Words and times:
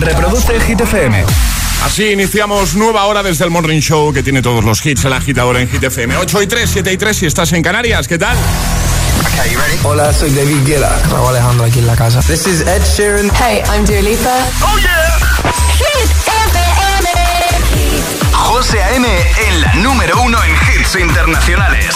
reproduce 0.00 0.60
Hit 0.60 0.80
FM. 0.80 1.24
Así 1.84 2.10
iniciamos 2.10 2.74
nueva 2.74 3.04
hora 3.04 3.22
desde 3.22 3.44
el 3.44 3.50
Morning 3.50 3.80
Show 3.80 4.12
que 4.12 4.22
tiene 4.22 4.42
todos 4.42 4.64
los 4.64 4.84
hits, 4.84 5.04
el 5.04 5.12
agitador 5.12 5.56
en 5.56 5.68
Hit 5.68 5.82
FM. 5.82 6.16
8 6.16 6.42
y 6.42 6.46
3, 6.46 6.70
7 6.72 6.92
y 6.92 6.96
3 6.96 7.16
si 7.16 7.26
estás 7.26 7.52
en 7.52 7.62
Canarias, 7.62 8.08
¿qué 8.08 8.18
tal? 8.18 8.36
Hola, 9.84 10.12
soy 10.12 10.30
David 10.30 10.66
Guetta. 10.66 10.98
Raúl 11.10 11.28
Alejandro 11.28 11.64
aquí 11.64 11.78
en 11.78 11.86
la 11.86 11.96
casa. 11.96 12.20
This 12.22 12.46
is 12.46 12.60
Ed 12.62 12.82
Sheeran. 12.96 13.30
Hey, 13.34 13.62
I'm 13.72 13.84
Dua 13.84 14.02
Lipa. 14.02 14.34
¡Oh, 14.62 14.78
yeah! 14.78 15.18
Hit 15.78 16.10
FM. 16.28 17.08
José 18.32 18.82
A.M. 18.82 19.06
en 19.48 19.60
la 19.60 19.74
número 19.74 20.20
uno 20.22 20.38
en 20.42 20.50
hits 20.50 20.96
internacionales. 20.96 21.94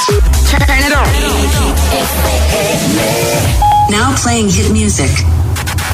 Turn 0.51 0.63
it 0.63 0.93
on. 0.95 1.07
Now 3.91 4.15
playing 4.23 4.51
hit 4.51 4.71
music. 4.71 5.11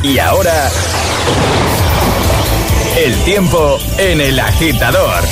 Y 0.03 0.19
ahora... 0.19 0.71
El 2.99 3.15
tiempo 3.25 3.79
en 3.97 4.21
el 4.21 4.41
agitador. 4.41 5.23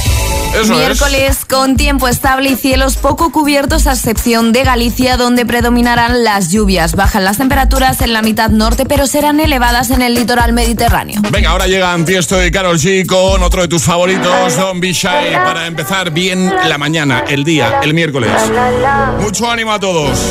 Eso 0.55 0.73
Miércoles 0.73 1.45
con 1.45 1.77
tiempo 1.77 2.07
estable 2.07 2.51
y 2.51 2.55
cielos 2.55 2.97
poco 2.97 3.33
cubiertos 3.33 3.89
a 3.89 3.93
excepción 3.93 4.53
de 4.53 4.63
Galicia 4.63 5.17
donde 5.17 5.45
predominarán 5.45 6.23
las 6.23 6.53
lluvias. 6.53 6.95
Bajan 6.95 7.25
las 7.25 7.39
temperaturas 7.39 8.01
en 8.03 8.13
la 8.13 8.23
mitad 8.23 8.51
norte 8.51 8.87
pero 8.87 9.09
serán 9.09 9.41
elevadas 9.41 9.91
en 9.91 10.01
el 10.01 10.15
litoral 10.15 10.53
mediterráneo. 10.53 11.21
Venga, 11.33 11.51
ahora 11.51 11.67
llegan 11.67 12.05
Tiesto 12.05 12.43
y 12.45 12.53
Carol 12.53 12.79
G 12.79 13.05
con 13.05 13.43
otro 13.43 13.63
de 13.63 13.69
tus 13.69 13.83
favoritos, 13.83 14.57
Don't 14.57 14.81
Be 14.81 14.93
Shy, 14.93 15.35
para 15.35 15.67
empezar 15.67 16.13
bien 16.13 16.49
la 16.69 16.79
mañana, 16.79 17.25
el 17.27 17.43
día, 17.43 17.81
el 17.83 17.95
miércoles. 17.95 18.31
Mucho 19.21 19.51
ánimo 19.51 19.73
a 19.73 19.81
todos. 19.81 20.31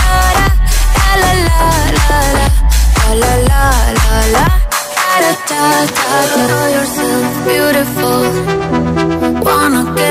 Wanna 9.43 9.95
get 9.95 10.10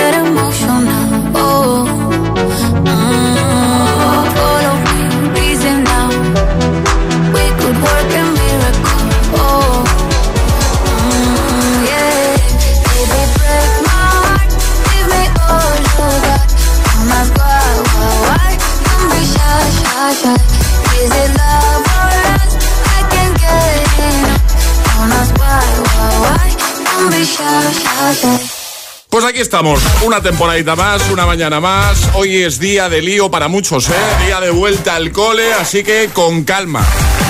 Pues 29.09 29.25
aquí 29.25 29.41
estamos, 29.41 29.81
una 30.03 30.23
temporadita 30.23 30.77
más, 30.77 31.09
una 31.11 31.27
mañana 31.27 31.59
más. 31.59 32.11
Hoy 32.15 32.43
es 32.43 32.59
día 32.59 32.89
de 32.89 33.03
lío 33.03 33.31
para 33.31 33.49
muchos, 33.49 33.89
¿eh? 33.89 33.95
Día 34.27 34.41
de 34.41 34.51
vuelta 34.51 34.95
al 34.95 35.11
cole, 35.11 35.53
así 35.55 35.83
que 35.83 36.11
con 36.13 36.45
calma, 36.45 36.85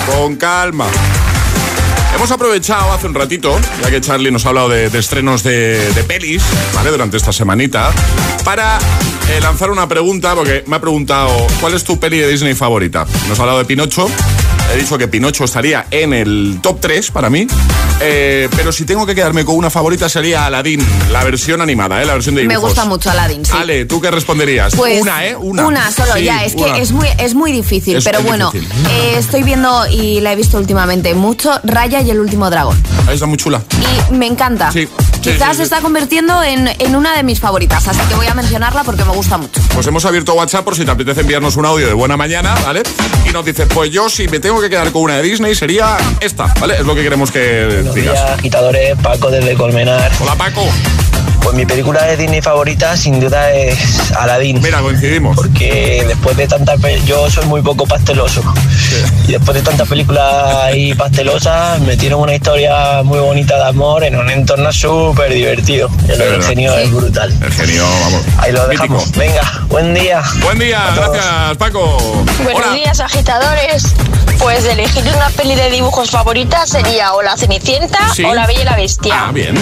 con 0.06 0.36
calma. 0.36 0.86
Hemos 2.20 2.32
aprovechado 2.32 2.92
hace 2.92 3.06
un 3.06 3.14
ratito, 3.14 3.58
ya 3.82 3.91
que 3.91 3.98
Charlie 3.98 4.31
nos 4.31 4.44
ha 4.44 4.50
hablado 4.50 4.69
de, 4.69 4.86
estrenos 4.88 5.42
de, 5.42 5.91
de 5.94 6.04
pelis, 6.04 6.42
¿vale? 6.75 6.91
Durante 6.91 7.16
esta 7.16 7.32
semanita, 7.32 7.91
para 8.44 8.78
eh, 9.31 9.41
lanzar 9.41 9.70
una 9.70 9.88
pregunta, 9.88 10.34
porque 10.34 10.62
me 10.66 10.76
ha 10.76 10.80
preguntado, 10.82 11.34
¿cuál 11.62 11.72
es 11.72 11.82
tu 11.82 11.98
peli 11.98 12.19
de 12.19 12.28
Disney 12.28 12.53
favorita? 12.53 13.06
Nos 13.26 13.38
ha 13.38 13.44
hablado 13.44 13.60
de 13.60 13.64
Pinocho. 13.64 14.06
He 14.72 14.76
dicho 14.76 14.97
que 14.98 15.08
Pinocho 15.08 15.44
estaría 15.44 15.86
en 15.91 16.12
el 16.12 16.58
top 16.62 16.78
3 16.81 17.10
para 17.10 17.28
mí. 17.28 17.47
Eh, 18.03 18.48
pero 18.56 18.72
si 18.72 18.84
tengo 18.84 19.04
que 19.04 19.14
quedarme 19.14 19.44
con 19.44 19.56
una 19.56 19.69
favorita 19.69 20.08
sería 20.08 20.47
Aladdin, 20.47 20.81
la 21.10 21.22
versión 21.25 21.60
animada, 21.60 22.00
¿eh? 22.03 22.06
la 22.06 22.14
versión 22.14 22.34
de 22.36 22.42
Me 22.44 22.54
dibujos. 22.54 22.70
gusta 22.70 22.84
mucho 22.86 23.10
Aladdin, 23.10 23.44
sí. 23.44 23.53
Ale, 23.54 23.84
¿tú 23.84 24.00
qué 24.00 24.10
responderías? 24.10 24.75
Pues, 24.75 25.03
una, 25.03 25.26
¿eh? 25.26 25.36
Una. 25.36 25.66
Una 25.66 25.91
solo, 25.91 26.14
Sí, 26.14 26.25
ya. 26.25 26.44
Es 26.44 26.54
una. 26.54 26.72
que 26.75 26.82
es 26.82 26.92
muy, 26.92 27.09
es 27.19 27.34
muy 27.34 27.53
difícil. 27.53 27.97
Es 27.97 28.04
pero 28.04 28.22
bueno, 28.22 28.50
difícil. 28.53 28.75
eh, 28.91 29.14
estoy 29.19 29.42
viendo 29.42 29.86
y 29.91 30.20
la 30.20 30.32
he 30.32 30.36
visto 30.36 30.56
últimamente 30.56 31.14
mucho 31.14 31.50
Raya 31.64 32.00
y 32.00 32.10
el 32.10 32.20
último 32.20 32.48
dragón. 32.48 32.80
Ahí 33.06 33.14
está 33.14 33.26
muy 33.26 33.36
chula. 33.36 33.62
Y 34.10 34.14
me 34.14 34.26
encanta. 34.26 34.70
Sí, 34.72 34.88
Quizás 35.20 35.38
sí, 35.48 35.53
sí. 35.53 35.56
se 35.58 35.62
está 35.64 35.81
convirtiendo 35.81 36.42
en, 36.42 36.69
en 36.78 36.97
una 36.97 37.14
de 37.16 37.22
mis 37.22 37.41
favoritas, 37.41 37.86
así 37.88 38.00
que 38.08 38.14
voy 38.14 38.26
a 38.26 38.34
mencionarla 38.34 38.84
porque 38.84 39.04
me 39.04 39.12
gusta 39.12 39.36
mucho. 39.38 39.60
Pues 39.75 39.86
hemos 39.86 40.04
abierto 40.04 40.34
WhatsApp 40.34 40.64
por 40.64 40.75
si 40.76 40.84
te 40.84 40.91
apetece 40.91 41.20
enviarnos 41.20 41.56
un 41.56 41.66
audio 41.66 41.86
de 41.86 41.92
buena 41.92 42.16
mañana, 42.16 42.54
¿vale? 42.64 42.82
Y 43.26 43.30
nos 43.30 43.44
dices, 43.44 43.69
pues 43.72 43.91
yo 43.91 44.09
si 44.09 44.28
me 44.28 44.41
tengo 44.41 44.60
que 44.60 44.70
quedar 44.70 44.91
con 44.92 45.03
una 45.03 45.16
de 45.16 45.22
Disney 45.22 45.54
sería 45.54 45.97
esta, 46.20 46.47
¿vale? 46.60 46.75
Es 46.75 46.86
lo 46.86 46.94
que 46.94 47.03
queremos 47.03 47.30
que 47.30 47.66
Buenos 47.66 47.94
digas. 47.94 48.14
días, 48.14 48.30
agitadores, 48.38 48.97
Paco 49.03 49.30
desde 49.30 49.54
Colmenar. 49.54 50.10
Hola 50.20 50.34
Paco. 50.36 50.62
Pues 51.42 51.54
mi 51.56 51.66
película 51.66 52.04
de 52.04 52.16
Disney 52.16 52.40
favorita 52.42 52.96
sin 52.96 53.18
duda 53.18 53.50
es 53.52 54.12
Aladdin. 54.12 54.60
Mira, 54.62 54.80
coincidimos. 54.80 55.34
Porque 55.36 56.04
después 56.06 56.36
de 56.36 56.46
tantas 56.46 56.78
yo 57.06 57.28
soy 57.30 57.44
muy 57.46 57.60
poco 57.62 57.86
pasteloso 57.86 58.42
y 59.26 59.32
después 59.32 59.56
de 59.56 59.62
tantas 59.62 59.88
películas 59.88 60.24
ahí 60.64 60.94
pastelosas 60.94 61.80
metieron 61.80 62.20
una 62.20 62.34
historia 62.34 63.02
muy 63.02 63.18
bonita 63.18 63.56
de 63.56 63.65
amor 63.68 64.04
en 64.04 64.16
un 64.16 64.30
entorno 64.30 64.72
súper 64.72 65.32
divertido. 65.32 65.88
El 66.09 66.18
verdad. 66.18 66.36
ingenio 66.36 66.76
es 66.76 66.91
brutal. 66.92 67.36
El 67.42 67.53
genio, 67.53 67.84
vamos. 67.84 68.22
Ahí 68.38 68.53
lo 68.53 68.60
mítico. 68.68 68.82
dejamos. 68.94 69.10
Venga, 69.12 69.53
buen 69.68 69.94
día. 69.94 70.22
Buen 70.42 70.59
día, 70.59 70.82
gracias 70.94 71.56
Paco. 71.59 71.97
Buenos 72.44 72.62
Hola. 72.65 72.72
días, 72.74 73.00
agitadores. 73.00 73.94
Pues 74.38 74.65
elegir 74.65 75.04
una 75.15 75.28
peli 75.30 75.54
de 75.54 75.68
dibujos 75.70 76.10
favorita 76.10 76.66
sería 76.66 77.12
o 77.12 77.20
La 77.22 77.36
Cenicienta 77.36 77.98
Sí. 78.15 78.24
o 78.24 78.34
La 78.34 78.47
Bella 78.47 78.60
y 78.62 78.65
la 78.65 78.76
Bestia. 78.76 79.15
Ah, 79.28 79.32
bien. 79.32 79.54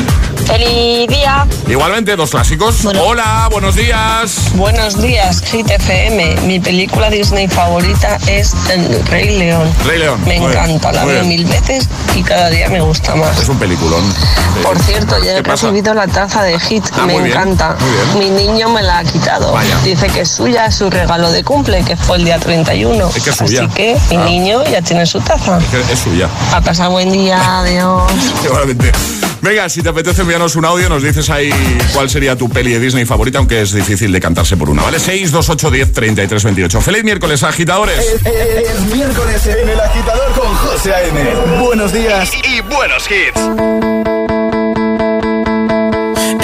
Feliz 0.46 1.08
día. 1.08 1.46
Igualmente, 1.68 2.16
dos 2.16 2.30
clásicos. 2.30 2.86
Hola, 2.98 3.46
buenos 3.50 3.74
días. 3.76 4.52
Buenos 4.54 5.00
días, 5.02 5.42
Hit 5.42 5.68
FM. 5.70 6.36
Mi 6.46 6.58
película 6.60 7.10
Disney 7.10 7.46
favorita 7.46 8.18
es 8.26 8.54
El 8.70 9.04
Rey 9.06 9.36
León. 9.38 9.70
Rey 9.84 9.98
León. 9.98 10.18
Me 10.24 10.38
Muy 10.40 10.48
bien, 10.50 10.62
encanta, 10.64 10.92
la 10.92 11.02
muy 11.02 11.12
veo 11.12 11.24
bien. 11.24 11.36
mil 11.40 11.44
veces 11.44 11.86
y 12.14 12.22
cada 12.22 12.48
día 12.48 12.70
me 12.70 12.80
gusta 12.80 13.14
más. 13.16 13.38
Es 13.38 13.50
un 13.50 13.58
peliculón. 13.58 14.02
Sí. 14.02 14.60
Por 14.62 14.78
cierto, 14.78 15.22
ya 15.22 15.32
he 15.32 15.42
recibido 15.42 15.92
la 15.92 16.06
taza 16.06 16.42
de 16.42 16.58
Hit, 16.58 16.84
Ah, 16.98 17.04
me 17.04 17.18
muy 17.18 17.28
encanta. 17.30 17.76
muy 17.78 18.20
bien. 18.22 18.32
Mi 18.34 18.46
niño 18.46 18.70
me 18.70 18.82
la 18.82 19.00
ha 19.00 19.04
quitado. 19.04 19.52
Vaya. 19.52 19.76
Dice 19.84 20.06
que 20.06 20.22
es 20.22 20.30
suya, 20.30 20.66
es 20.66 20.74
su 20.76 20.88
regalo 20.88 21.30
de 21.30 21.44
cumple, 21.44 21.84
que 21.84 21.96
fue 21.98 22.16
el 22.16 22.24
día 22.24 22.38
31. 22.38 23.10
Es 23.14 23.22
que 23.22 23.28
es 23.30 23.36
suya. 23.36 23.64
Así 23.64 23.74
que 23.74 23.96
mi 24.10 24.16
Ah. 24.16 24.24
niño 24.24 24.64
ya 24.64 24.80
tiene 24.80 25.04
su 25.04 25.20
taza. 25.20 25.58
Que 25.70 25.80
Es 25.92 25.98
suya. 25.98 26.30
A 26.54 26.62
casa, 26.62 26.88
buen 26.88 27.12
día, 27.12 27.38
adiós. 27.60 28.10
Igualmente. 28.44 28.90
Venga, 29.40 29.68
si 29.68 29.82
te 29.82 29.88
apetece 29.88 30.22
enviarnos 30.22 30.56
un 30.56 30.64
audio, 30.64 30.88
nos 30.88 31.02
dices 31.02 31.30
ahí 31.30 31.50
cuál 31.92 32.10
sería 32.10 32.36
tu 32.36 32.48
peli 32.48 32.72
de 32.72 32.80
Disney 32.80 33.04
favorita, 33.04 33.38
aunque 33.38 33.62
es 33.62 33.72
difícil 33.72 34.10
de 34.12 34.20
cantarse 34.20 34.56
por 34.56 34.68
una, 34.68 34.82
¿vale? 34.82 34.98
6, 34.98 35.30
2, 35.30 35.48
8, 35.48 35.70
10, 35.70 35.92
33, 35.92 36.44
28. 36.44 36.80
Feliz 36.80 37.04
miércoles, 37.04 37.42
agitadores. 37.42 37.98
Es 38.24 38.80
miércoles 38.92 39.46
en 39.46 39.68
el 39.68 39.80
agitador 39.80 40.32
con 40.32 40.54
José 40.56 40.92
A.M. 40.94 41.60
Buenos 41.60 41.92
días. 41.92 42.30
Y 42.44 42.60
buenos 42.62 43.04
hits. 43.10 43.40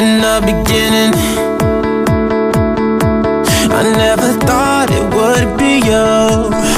in 0.04 0.20
the 0.20 0.40
beginning. 0.50 1.12
I 3.80 3.82
never 4.04 4.30
thought 4.46 4.88
it 4.90 5.06
would 5.16 5.58
be 5.58 5.72
you 5.90 6.73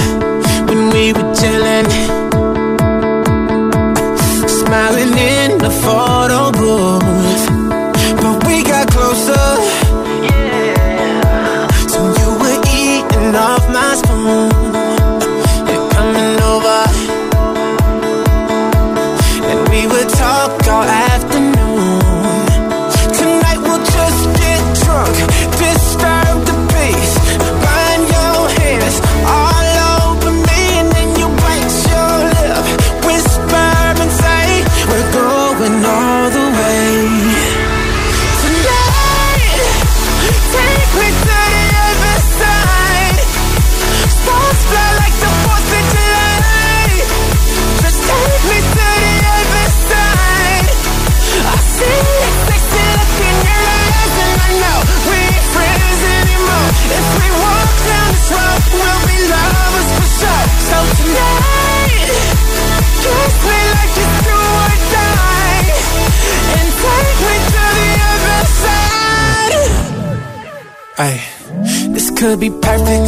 could 72.26 72.40
be 72.40 72.50
perfect. 72.50 73.05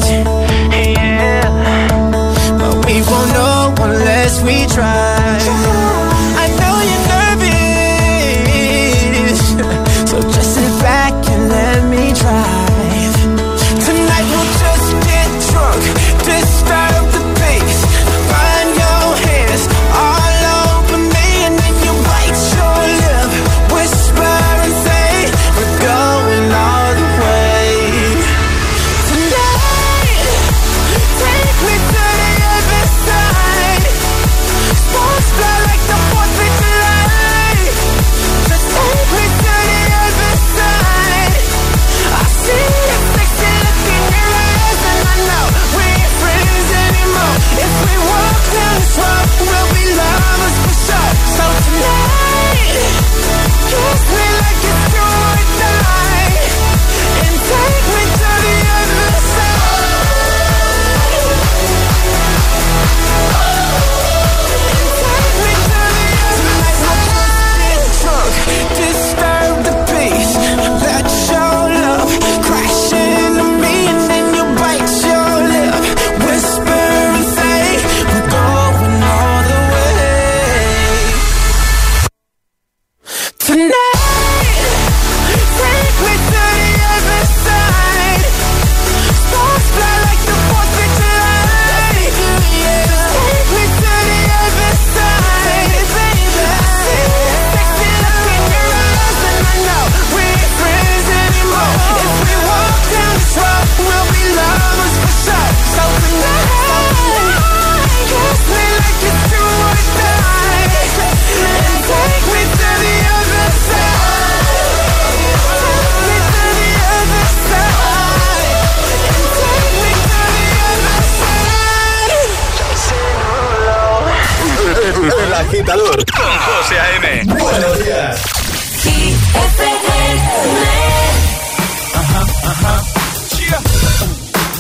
José 127.09 127.25
Buenos 127.25 127.85
días. 127.85 128.21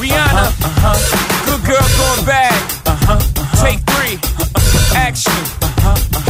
Rihanna, 0.01 0.53
good 1.45 1.63
girl 1.67 1.89
going 1.99 2.25
bad. 2.25 2.55
Take 3.61 3.81
three, 3.91 4.19
action. 4.97 5.33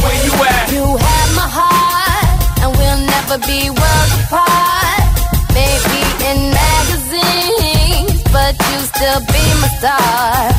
Where 0.03 0.25
you 0.25 0.33
at? 0.43 0.73
You 0.73 0.97
have 0.97 1.31
my 1.37 1.49
heart, 1.59 2.27
and 2.63 2.71
we'll 2.77 3.03
never 3.07 3.39
be 3.47 3.71
worlds 3.71 4.15
apart. 4.25 5.07
Maybe 5.55 6.01
in 6.31 6.51
magazines, 6.51 8.23
but 8.33 8.59
you 8.59 8.79
still 8.91 9.21
be 9.21 9.45
my 9.63 9.69
star. 9.79 10.51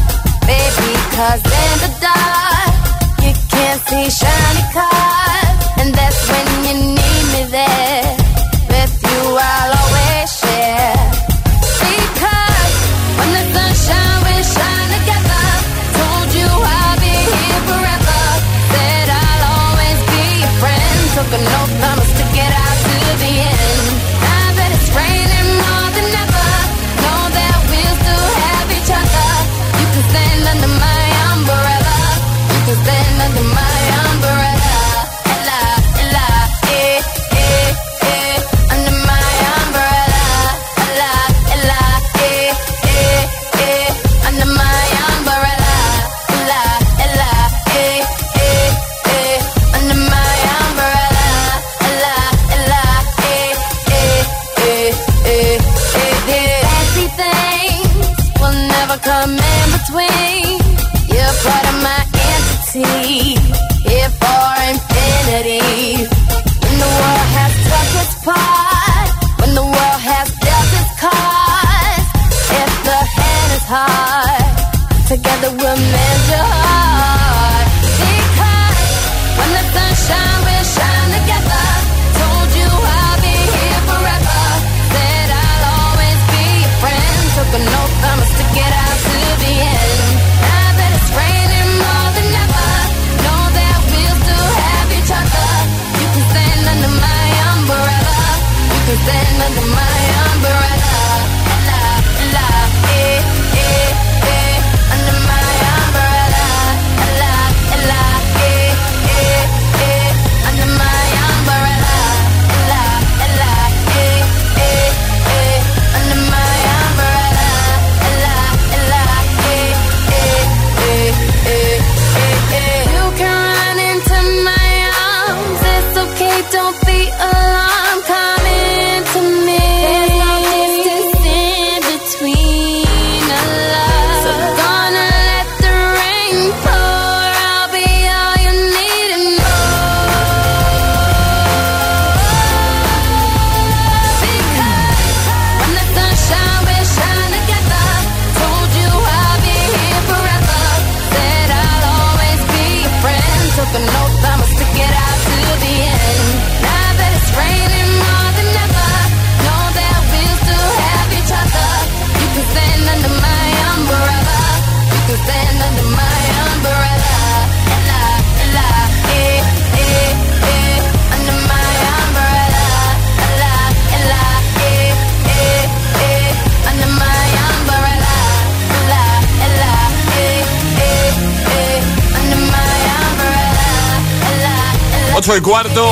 Baby, 0.48 0.92
cause 1.18 1.44
in 1.44 1.74
the 1.84 1.92
dark, 2.00 2.74
you 3.25 3.34
can't 3.51 3.82
see 3.89 4.10
shiny 4.10 4.63
cars. 4.72 5.49
And 5.79 5.93
that's 5.93 6.29
when 6.29 6.48
you 6.65 6.74
need 6.95 7.24
me 7.33 7.43
there. 7.51 8.18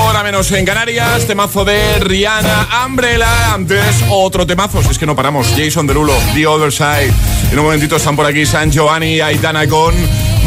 hora 0.03 0.23
menos 0.23 0.51
en 0.51 0.65
Canarias, 0.65 1.25
temazo 1.25 1.65
de 1.65 1.99
Rihanna 1.99 2.67
Umbrella, 2.85 3.53
antes 3.53 4.03
otro 4.09 4.45
temazo, 4.45 4.81
si 4.83 4.89
es 4.89 4.97
que 4.97 5.05
no 5.05 5.15
paramos, 5.15 5.47
Jason 5.57 5.87
Derulo, 5.87 6.13
The 6.33 6.47
Other 6.47 6.71
Side. 6.71 7.13
En 7.51 7.59
un 7.59 7.65
momentito 7.65 7.95
están 7.95 8.15
por 8.15 8.25
aquí 8.25 8.45
San 8.45 8.71
Giovanni 8.71 9.19
Aitana 9.19 9.67
con 9.67 9.93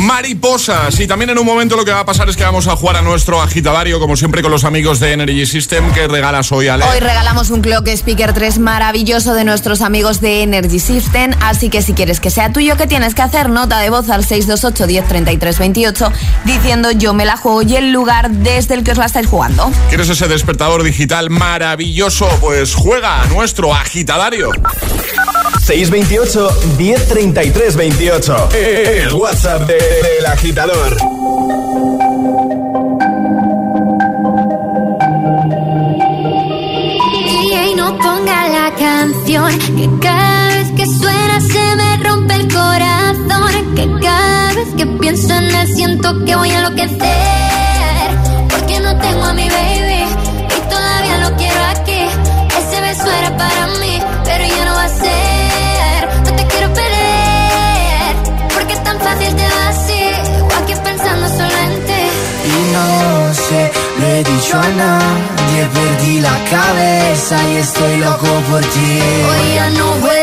mariposas. 0.00 0.98
Y 0.98 1.06
también 1.06 1.30
en 1.30 1.38
un 1.38 1.46
momento 1.46 1.76
lo 1.76 1.84
que 1.84 1.92
va 1.92 2.00
a 2.00 2.04
pasar 2.04 2.28
es 2.28 2.36
que 2.36 2.42
vamos 2.42 2.66
a 2.66 2.76
jugar 2.76 2.96
a 2.96 3.02
nuestro 3.02 3.40
agitadario, 3.40 4.00
como 4.00 4.16
siempre 4.16 4.42
con 4.42 4.50
los 4.50 4.64
amigos 4.64 5.00
de 5.00 5.12
Energy 5.12 5.46
System, 5.46 5.92
que 5.92 6.08
regalas 6.08 6.50
hoy, 6.52 6.68
Ale. 6.68 6.84
Hoy 6.84 7.00
regalamos 7.00 7.50
un 7.50 7.60
Clock 7.60 7.88
Speaker 7.88 8.32
3 8.32 8.58
maravilloso 8.58 9.34
de 9.34 9.44
nuestros 9.44 9.82
amigos 9.82 10.20
de 10.20 10.42
Energy 10.42 10.78
System, 10.78 11.32
así 11.40 11.68
que 11.68 11.82
si 11.82 11.92
quieres 11.92 12.20
que 12.20 12.30
sea 12.30 12.52
tuyo, 12.52 12.76
¿qué 12.76 12.86
tienes 12.86 13.14
que 13.14 13.22
hacer? 13.22 13.48
Nota 13.48 13.78
de 13.78 13.90
voz 13.90 14.08
al 14.10 14.24
628 14.24 14.86
1033 14.86 15.58
28 15.58 16.12
diciendo 16.44 16.90
yo 16.92 17.14
me 17.14 17.24
la 17.24 17.36
juego 17.36 17.62
y 17.62 17.76
el 17.76 17.92
lugar 17.92 18.30
desde 18.30 18.74
el 18.74 18.84
que 18.84 18.92
os 18.92 18.98
la 18.98 19.06
estáis 19.06 19.26
jugando. 19.26 19.70
¿Quieres 19.88 20.08
ese 20.08 20.28
despertador 20.28 20.82
digital 20.82 21.30
maravilloso? 21.30 22.28
Pues 22.40 22.74
juega 22.74 23.22
a 23.22 23.26
nuestro 23.26 23.74
agitadario. 23.74 24.50
628 25.60 26.48
1033 26.78 27.76
28. 27.76 28.48
El 28.54 29.12
WhatsApp 29.14 29.60
del 29.66 29.78
de, 29.78 30.20
de 30.20 30.26
agitador. 30.26 30.96
Ey, 37.24 37.52
ey, 37.52 37.74
no 37.74 37.96
ponga 37.98 38.48
la 38.48 38.74
canción. 38.74 39.58
Que 39.76 39.88
cada 40.00 40.48
vez 40.48 40.72
que 40.72 40.86
suena 40.86 41.40
se 41.40 41.76
me 41.76 41.96
rompe 41.98 42.34
el 42.34 42.48
corazón. 42.52 43.74
Que 43.76 43.88
cada 44.02 44.54
vez 44.54 44.68
que 44.76 44.86
pienso 44.86 45.34
en 45.34 45.54
él 45.54 45.68
siento 45.74 46.24
que 46.24 46.34
voy 46.36 46.50
a 46.50 46.58
enloquecer. 46.58 48.10
Porque 48.48 48.80
no 48.80 48.96
tengo 48.98 49.24
a 49.24 49.32
mi 49.34 49.48
baby. 49.48 50.04
Y 50.56 50.68
todavía 50.68 51.28
lo 51.28 51.36
quiero 51.36 51.64
aquí. 51.74 52.00
Ese 52.58 52.80
beso 52.80 53.10
era 53.10 53.36
para 53.36 53.66
mí, 53.78 54.00
pero 54.24 54.44
ya 54.46 54.64
no 54.64 54.74
va 54.74 54.84
a 54.84 54.88
ser. 54.88 55.29
noche 63.50 63.70
lo 63.98 64.06
he 64.06 64.22
dicho 64.22 64.56
a 64.56 64.68
nadie 64.68 65.66
perdi 65.74 66.20
la 66.20 66.36
cabeza 66.50 67.36
y 67.52 67.56
estoy 67.56 67.96
loco 67.98 68.26
por 68.50 68.60
ti 68.60 69.00
Hoy 69.28 69.54
ya 69.54 69.70
no 69.70 69.86
voy 70.00 70.19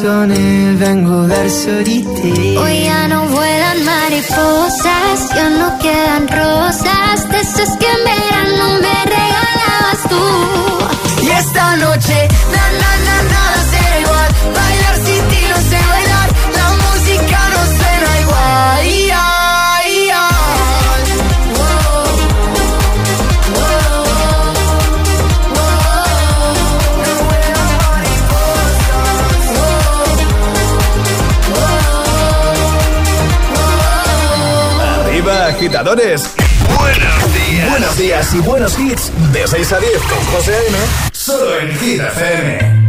persone 0.00 0.72
vengo 0.76 1.26
verso 1.26 1.82
di 1.82 2.02
te. 2.02 2.56
Oh, 2.56 2.79
y 38.34 38.38
buenos 38.38 38.78
hits. 38.78 39.10
De 39.32 39.46
6 39.46 39.72
a 39.72 39.80
10 39.80 39.92
con 40.02 40.24
José 40.26 40.54
A.M. 40.54 40.78
Solo 41.12 41.58
en 41.58 41.78
Hit 41.78 42.00
FM. 42.00 42.79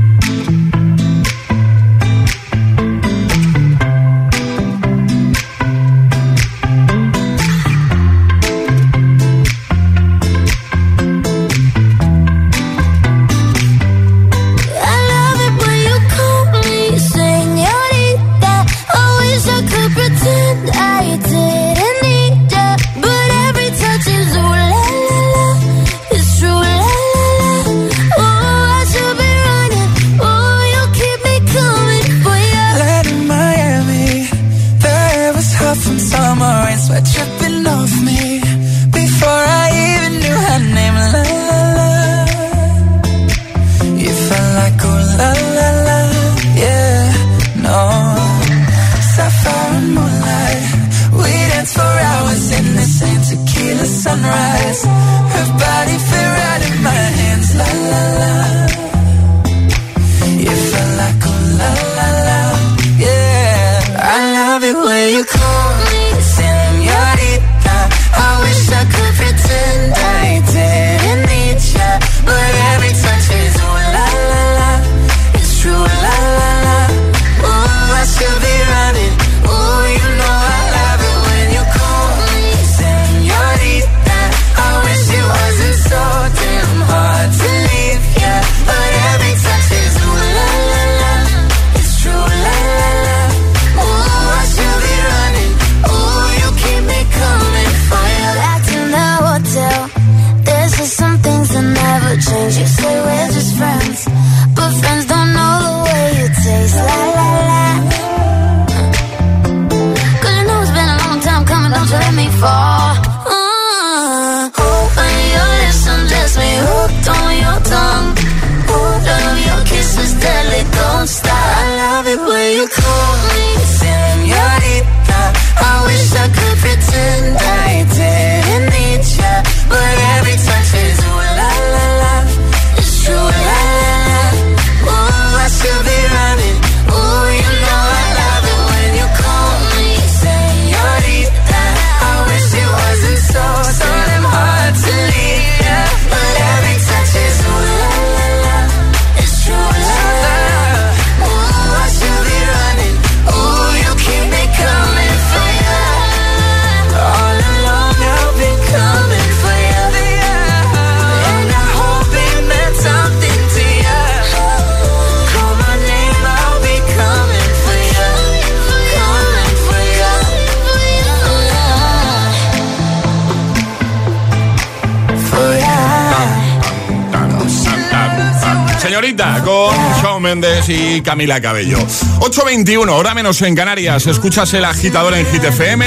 Y 180.68 181.02
Camila 181.02 181.40
Cabello. 181.40 181.78
8.21, 182.20 182.90
hora 182.90 183.14
menos 183.14 183.42
en 183.44 183.56
Canarias. 183.56 184.08
Escuchas 184.08 184.52
el 184.56 184.66
agitador 184.66 185.14
en 185.14 185.26
Hit 185.28 185.44
FM. 185.44 185.86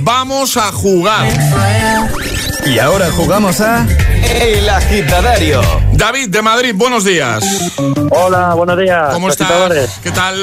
Vamos 0.00 0.58
a 0.58 0.70
jugar. 0.70 1.26
Y 2.66 2.78
ahora 2.78 3.10
jugamos 3.10 3.60
a 3.62 3.86
El 4.42 4.68
Agitadario. 4.68 5.62
David 5.92 6.28
de 6.28 6.42
Madrid, 6.42 6.72
buenos 6.74 7.04
días. 7.04 7.42
Hola, 8.10 8.52
buenos 8.54 8.78
días. 8.78 9.14
¿Cómo 9.14 9.30
estás? 9.30 9.98
¿Qué 10.02 10.10
tal? 10.10 10.36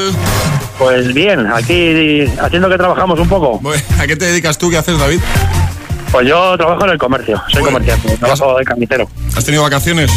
Pues 0.80 1.14
bien, 1.14 1.46
aquí 1.54 2.24
haciendo 2.42 2.70
que 2.70 2.78
trabajamos 2.78 3.20
un 3.20 3.30
poco. 3.30 3.62
¿A 4.00 4.08
qué 4.08 4.16
te 4.16 4.26
dedicas 4.26 4.58
tú? 4.58 4.72
¿Qué 4.72 4.78
haces, 4.78 4.98
David? 4.98 5.20
Pues 6.12 6.28
yo 6.28 6.58
trabajo 6.58 6.86
en 6.86 6.92
el 6.92 6.98
comercio, 6.98 7.38
soy 7.52 7.62
Bueno. 7.62 7.78
comerciante, 7.78 8.18
trabajo 8.18 8.58
de 8.58 8.64
carnicero. 8.66 9.08
¿Has 9.36 9.46
tenido 9.46 9.62
vacaciones? 9.62 10.10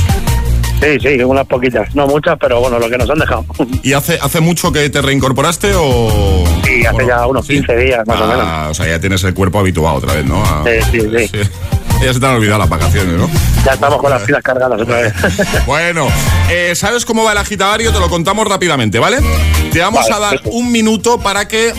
Sí, 0.80 0.98
sí, 1.00 1.22
unas 1.24 1.46
poquitas, 1.46 1.94
no 1.94 2.06
muchas, 2.06 2.38
pero 2.40 2.60
bueno, 2.60 2.78
lo 2.78 2.88
que 2.88 2.96
nos 2.96 3.10
han 3.10 3.18
dejado. 3.18 3.44
¿Y 3.82 3.92
hace, 3.92 4.18
hace 4.20 4.40
mucho 4.40 4.72
que 4.72 4.88
te 4.88 5.02
reincorporaste 5.02 5.72
o...? 5.76 6.44
Sí, 6.64 6.84
hace 6.86 7.06
ya 7.06 7.26
unos 7.26 7.46
15 7.46 7.76
días, 7.76 8.06
más 8.06 8.20
o 8.20 8.26
menos. 8.26 8.44
Ah, 8.46 8.68
o 8.70 8.74
sea, 8.74 8.86
ya 8.86 8.98
tienes 9.00 9.22
el 9.24 9.34
cuerpo 9.34 9.58
habituado 9.58 9.96
otra 9.96 10.14
vez, 10.14 10.24
¿no? 10.24 10.42
A- 10.42 10.64
Sí, 10.64 11.00
sí, 11.00 11.28
sí. 11.32 11.40
Ya 12.02 12.14
se 12.14 12.18
te 12.20 12.24
han 12.26 12.36
olvidado 12.36 12.60
las 12.60 12.68
vacaciones, 12.70 13.12
¿no? 13.14 13.28
Ya 13.62 13.72
estamos 13.74 13.98
con 14.00 14.10
las 14.10 14.22
pilas 14.22 14.42
cargadas 14.42 14.80
otra 14.80 15.02
vez. 15.02 15.12
Bueno, 15.66 16.08
eh, 16.50 16.72
¿sabes 16.74 17.04
cómo 17.04 17.24
va 17.24 17.32
el 17.32 17.38
agitadario? 17.38 17.92
Te 17.92 17.98
lo 18.00 18.08
contamos 18.08 18.48
rápidamente, 18.48 18.98
¿vale? 18.98 19.18
Te 19.70 19.80
vamos 19.80 20.00
Vale, 20.04 20.14
a 20.14 20.18
dar 20.18 20.30
perfecto. 20.30 20.56
un 20.56 20.72
minuto 20.72 21.18
para 21.20 21.46
que 21.46 21.74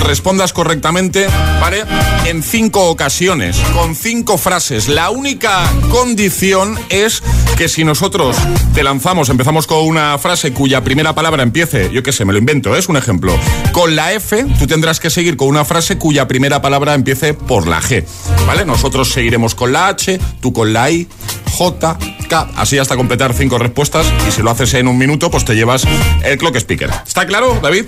respondas 0.00 0.52
correctamente, 0.52 1.26
¿vale? 1.60 1.84
En 2.26 2.42
cinco 2.42 2.90
ocasiones, 2.90 3.56
con 3.74 3.94
cinco 3.94 4.38
frases. 4.38 4.88
La 4.88 5.10
única 5.10 5.70
condición 5.90 6.78
es 6.88 7.22
que 7.56 7.68
si 7.68 7.84
nosotros 7.84 8.36
te 8.74 8.82
lanzamos, 8.82 9.28
empezamos 9.28 9.66
con 9.66 9.84
una 9.84 10.18
frase 10.18 10.52
cuya 10.52 10.82
primera 10.82 11.14
palabra 11.14 11.42
empiece, 11.42 11.90
yo 11.92 12.02
qué 12.02 12.12
sé, 12.12 12.24
me 12.24 12.32
lo 12.32 12.38
invento, 12.38 12.74
¿eh? 12.74 12.78
es 12.78 12.88
un 12.88 12.96
ejemplo, 12.96 13.36
con 13.72 13.94
la 13.96 14.12
F, 14.12 14.44
tú 14.58 14.66
tendrás 14.66 15.00
que 15.00 15.10
seguir 15.10 15.36
con 15.36 15.48
una 15.48 15.64
frase 15.64 15.98
cuya 15.98 16.26
primera 16.26 16.60
palabra 16.60 16.94
empiece 16.94 17.34
por 17.34 17.66
la 17.66 17.80
G, 17.80 18.04
¿vale? 18.46 18.64
Nosotros 18.64 19.10
seguiremos 19.10 19.54
con 19.54 19.72
la 19.72 19.88
H, 19.88 20.18
tú 20.40 20.52
con 20.52 20.72
la 20.72 20.90
I, 20.90 21.08
J, 21.54 21.96
K, 22.28 22.48
así 22.56 22.78
hasta 22.78 22.96
completar 22.96 23.32
cinco 23.32 23.58
respuestas 23.58 24.06
y 24.26 24.32
si 24.32 24.42
lo 24.42 24.50
haces 24.50 24.74
en 24.74 24.88
un 24.88 24.98
minuto, 24.98 25.30
pues 25.30 25.44
te 25.44 25.54
llevas 25.54 25.84
el 26.24 26.36
clock 26.36 26.56
speaker. 26.56 26.90
¿Está 27.06 27.26
claro, 27.26 27.58
David? 27.62 27.84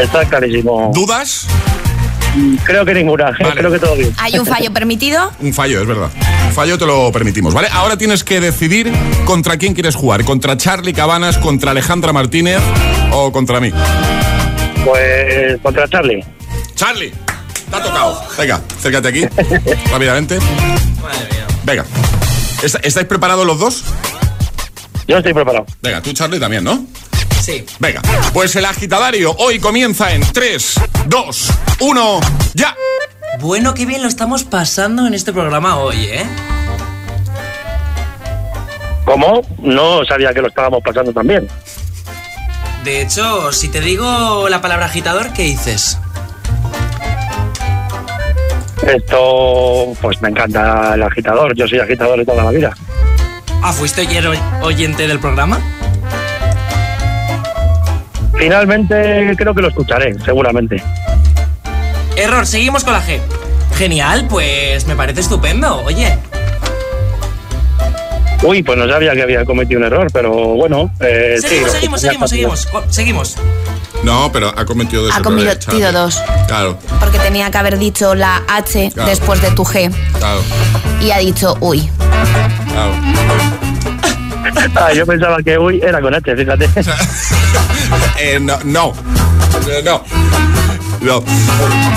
Está 0.00 0.24
clarísimo. 0.24 0.92
¿Dudas? 0.94 1.46
Creo 2.64 2.84
que 2.86 2.94
ninguna, 2.94 3.32
Vale. 3.32 3.54
creo 3.56 3.70
que 3.72 3.78
todo 3.80 3.96
bien. 3.96 4.14
¿Hay 4.18 4.38
un 4.38 4.46
fallo 4.46 4.72
permitido? 4.72 5.32
Un 5.40 5.52
fallo, 5.52 5.82
es 5.82 5.86
verdad. 5.86 6.08
Un 6.46 6.52
fallo 6.52 6.78
te 6.78 6.86
lo 6.86 7.10
permitimos, 7.12 7.52
¿vale? 7.52 7.68
Ahora 7.72 7.98
tienes 7.98 8.22
que 8.24 8.40
decidir 8.40 8.90
contra 9.24 9.56
quién 9.56 9.74
quieres 9.74 9.96
jugar. 9.96 10.24
¿Contra 10.24 10.56
Charlie 10.56 10.94
Cabanas, 10.94 11.38
contra 11.38 11.72
Alejandra 11.72 12.12
Martínez 12.12 12.60
o 13.10 13.32
contra 13.32 13.60
mí? 13.60 13.70
Pues 14.84 15.60
contra 15.60 15.88
Charlie. 15.88 16.24
Charlie, 16.76 17.10
te 17.70 17.76
ha 17.76 17.82
tocado. 17.82 18.22
Venga, 18.38 18.60
acércate 18.78 19.08
aquí, 19.08 19.26
rápidamente. 19.90 20.38
Venga. 21.64 21.84
¿Est- 22.62 22.84
¿Estáis 22.84 23.06
preparados 23.06 23.46
los 23.46 23.58
dos? 23.58 23.82
Yo 25.08 25.18
estoy 25.18 25.34
preparado. 25.34 25.66
Venga, 25.82 26.00
tú 26.00 26.12
Charlie 26.12 26.38
también, 26.40 26.64
¿no? 26.64 26.84
Sí. 27.40 27.64
Venga, 27.80 28.00
pues 28.32 28.54
el 28.56 28.64
agitadario 28.64 29.34
hoy 29.38 29.58
comienza 29.58 30.12
en 30.12 30.22
3, 30.22 30.74
2, 31.06 31.48
1, 31.80 32.20
ya. 32.54 32.76
bueno, 33.40 33.74
qué 33.74 33.84
bien 33.84 34.00
lo 34.02 34.08
estamos 34.08 34.44
pasando 34.44 35.06
en 35.08 35.14
este 35.14 35.32
programa 35.32 35.76
hoy, 35.78 36.04
¿eh? 36.04 36.24
¿Cómo? 39.04 39.42
No 39.58 40.04
sabía 40.04 40.32
que 40.32 40.40
lo 40.40 40.48
estábamos 40.48 40.80
pasando 40.84 41.12
también. 41.12 41.48
De 42.84 43.02
hecho, 43.02 43.52
si 43.52 43.68
te 43.68 43.80
digo 43.80 44.48
la 44.48 44.60
palabra 44.60 44.86
agitador, 44.86 45.32
¿qué 45.32 45.42
dices? 45.42 45.98
Esto, 48.86 49.92
pues 50.00 50.20
me 50.22 50.28
encanta 50.28 50.94
el 50.94 51.02
agitador. 51.02 51.54
Yo 51.54 51.66
soy 51.68 51.80
agitador 51.80 52.18
de 52.18 52.24
toda 52.24 52.44
la 52.44 52.50
vida. 52.50 52.74
Ah, 53.62 53.72
¿fuiste 53.72 54.02
ayer 54.02 54.24
oyente 54.62 55.06
del 55.06 55.20
programa? 55.20 55.60
Finalmente 58.36 59.34
creo 59.36 59.54
que 59.54 59.62
lo 59.62 59.68
escucharé, 59.68 60.18
seguramente. 60.24 60.82
Error, 62.16 62.46
seguimos 62.46 62.82
con 62.82 62.92
la 62.92 63.02
G. 63.02 63.20
Genial, 63.76 64.26
pues 64.28 64.86
me 64.86 64.96
parece 64.96 65.20
estupendo. 65.20 65.82
Oye, 65.84 66.18
Uy, 68.42 68.62
pues 68.62 68.76
no 68.76 68.88
sabía 68.88 69.12
que 69.14 69.22
había 69.22 69.44
cometido 69.44 69.78
un 69.78 69.86
error, 69.86 70.08
pero 70.12 70.32
bueno. 70.32 70.90
Eh, 71.00 71.36
seguimos, 71.40 71.70
seguimos, 71.70 72.00
seguimos, 72.00 72.30
seguimos, 72.30 72.68
seguimos. 72.90 73.36
No, 74.02 74.30
pero 74.32 74.52
ha 74.56 74.64
cometido 74.64 75.04
dos 75.04 75.14
Ha 75.14 75.22
cometido 75.22 75.92
dos. 75.92 76.20
Claro, 76.48 76.78
Porque 77.00 77.18
tenía 77.18 77.50
que 77.50 77.58
haber 77.58 77.78
dicho 77.78 78.14
la 78.14 78.42
H 78.48 78.90
Claro. 78.92 79.08
después 79.10 79.40
de 79.40 79.50
tu 79.52 79.64
G. 79.64 79.92
claro, 80.18 80.40
Y 81.00 81.10
ha 81.12 81.18
dicho, 81.18 81.56
uy. 81.60 81.88
claro. 82.68 82.92
Ah, 84.74 84.92
yo 84.92 85.06
pensaba 85.06 85.38
que 85.42 85.58
uy 85.58 85.80
era 85.82 86.00
con 86.00 86.14
H, 86.14 86.36
fíjate. 86.36 86.68
Eh, 88.18 88.38
no, 88.40 88.58
no. 88.64 88.92
No. 89.84 90.02
No. 91.02 91.24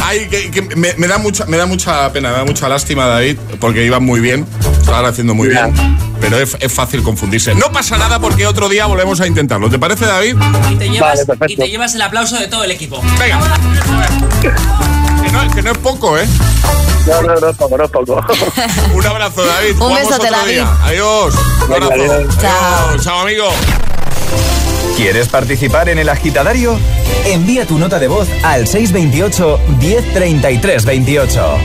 Ay, 0.03 0.27
que, 0.29 0.49
que 0.51 0.61
me, 0.75 0.93
me 0.97 1.07
da 1.07 1.17
mucha, 1.17 1.45
me 1.45 1.57
da 1.57 1.65
mucha 1.65 2.11
pena, 2.11 2.31
me 2.31 2.37
da 2.37 2.43
mucha 2.45 2.67
lástima, 2.67 3.05
David, 3.05 3.37
porque 3.59 3.85
iban 3.85 4.03
muy 4.03 4.19
bien, 4.19 4.45
estaban 4.79 5.05
haciendo 5.05 5.33
muy 5.35 5.53
Ya. 5.53 5.67
bien, 5.67 5.97
pero 6.29 6.39
es, 6.41 6.57
es 6.59 6.73
fácil 6.73 7.03
confundirse. 7.03 7.53
No 7.53 7.71
pasa 7.71 7.97
nada 7.99 8.17
porque 8.19 8.47
otro 8.47 8.67
día 8.67 8.87
volvemos 8.87 9.21
a 9.21 9.27
intentarlo. 9.27 9.69
¿Te 9.69 9.77
parece, 9.77 10.05
David? 10.07 10.35
Y 10.71 10.75
te 10.75 10.89
llevas, 10.89 11.11
Vale, 11.11 11.25
perfecto. 11.27 11.53
y 11.53 11.55
te 11.55 11.69
llevas 11.69 11.93
el 11.93 12.01
aplauso 12.01 12.39
de 12.39 12.47
todo 12.47 12.63
el 12.63 12.71
equipo. 12.71 12.99
Venga. 13.19 13.39
Que 14.41 15.31
no, 15.31 15.53
que 15.53 15.61
no 15.61 15.71
es 15.71 15.77
poco, 15.77 16.17
¿eh? 16.17 16.25
No, 17.05 17.21
no, 17.21 17.35
no, 17.39 17.53
poco, 17.53 17.77
no, 17.77 17.87
poco. 17.87 18.23
Un 18.95 19.05
abrazo, 19.05 19.45
David. 19.45 19.79
Un 19.79 19.93
besote, 19.93 20.15
otro 20.15 20.31
David. 20.31 20.51
día. 20.53 20.67
Adiós. 20.83 21.35
Un 21.35 21.69
Venga, 21.69 21.85
abrazo. 21.85 22.13
adiós. 22.13 22.37
Chao. 22.41 22.87
Adiós. 22.89 23.03
Chao, 23.03 23.19
amigo. 23.19 23.45
¿Quieres 24.97 25.27
participar 25.27 25.89
en 25.89 25.99
el 25.99 26.09
agitadario? 26.09 26.79
Envía 27.25 27.67
tu 27.67 27.77
nota 27.77 27.99
de 27.99 28.07
voz 28.07 28.27
al 28.43 28.65
628 28.67 29.59
1033 29.79 30.85
28. 30.85 31.57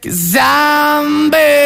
Cause 0.00 0.36
I'm 0.38 1.28
begging. 1.30 1.65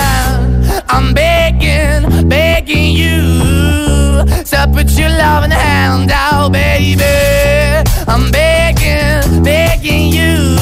I'm 0.93 1.13
begging, 1.13 2.27
begging 2.27 2.91
you 2.91 4.25
to 4.25 4.69
put 4.73 4.91
your 4.99 5.09
loving 5.09 5.51
hand 5.51 6.11
out, 6.11 6.51
baby. 6.51 7.01
I'm 8.07 8.29
begging, 8.29 9.41
begging 9.41 10.11
you 10.11 10.57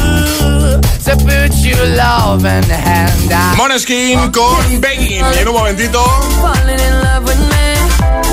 to 1.05 1.15
put 1.25 1.53
your 1.65 1.83
loving 1.97 2.69
hand 2.69 3.31
out. 3.31 3.57
Moneskin 3.57 4.31
con 4.31 4.79
Begging. 4.79 5.25
Y 5.35 5.39
en 5.39 5.47
un 5.47 5.53
momentito. 5.55 6.03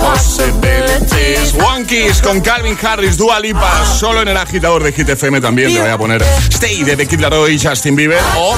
Possibilities. 0.01 1.55
One 1.55 1.87
Kiss 1.87 2.21
con 2.21 2.41
Calvin 2.43 2.77
Harris, 2.81 3.17
Dua 3.17 3.41
Lipa, 3.41 3.85
solo 3.99 4.21
en 4.21 4.29
el 4.29 4.37
agitador 4.37 4.83
de 4.83 4.93
Hit 4.93 5.09
FM 5.09 5.41
también 5.41 5.73
te 5.73 5.81
voy 5.81 5.91
a 5.91 5.99
poner 5.99 6.23
Stay 6.51 6.85
de 6.85 6.97
The 6.97 7.07
Kid 7.07 7.21
Laroi 7.21 7.55
y 7.55 7.59
Justin 7.59 7.97
Bieber 7.97 8.21
o 8.37 8.55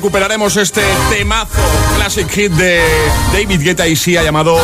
recuperaremos 0.00 0.56
este 0.56 0.80
temazo 1.10 1.60
classic 1.94 2.26
hit 2.30 2.50
de 2.52 2.80
David 3.34 3.60
Guetta 3.60 3.86
y 3.86 3.94
Sia 3.94 4.22
llamado 4.22 4.58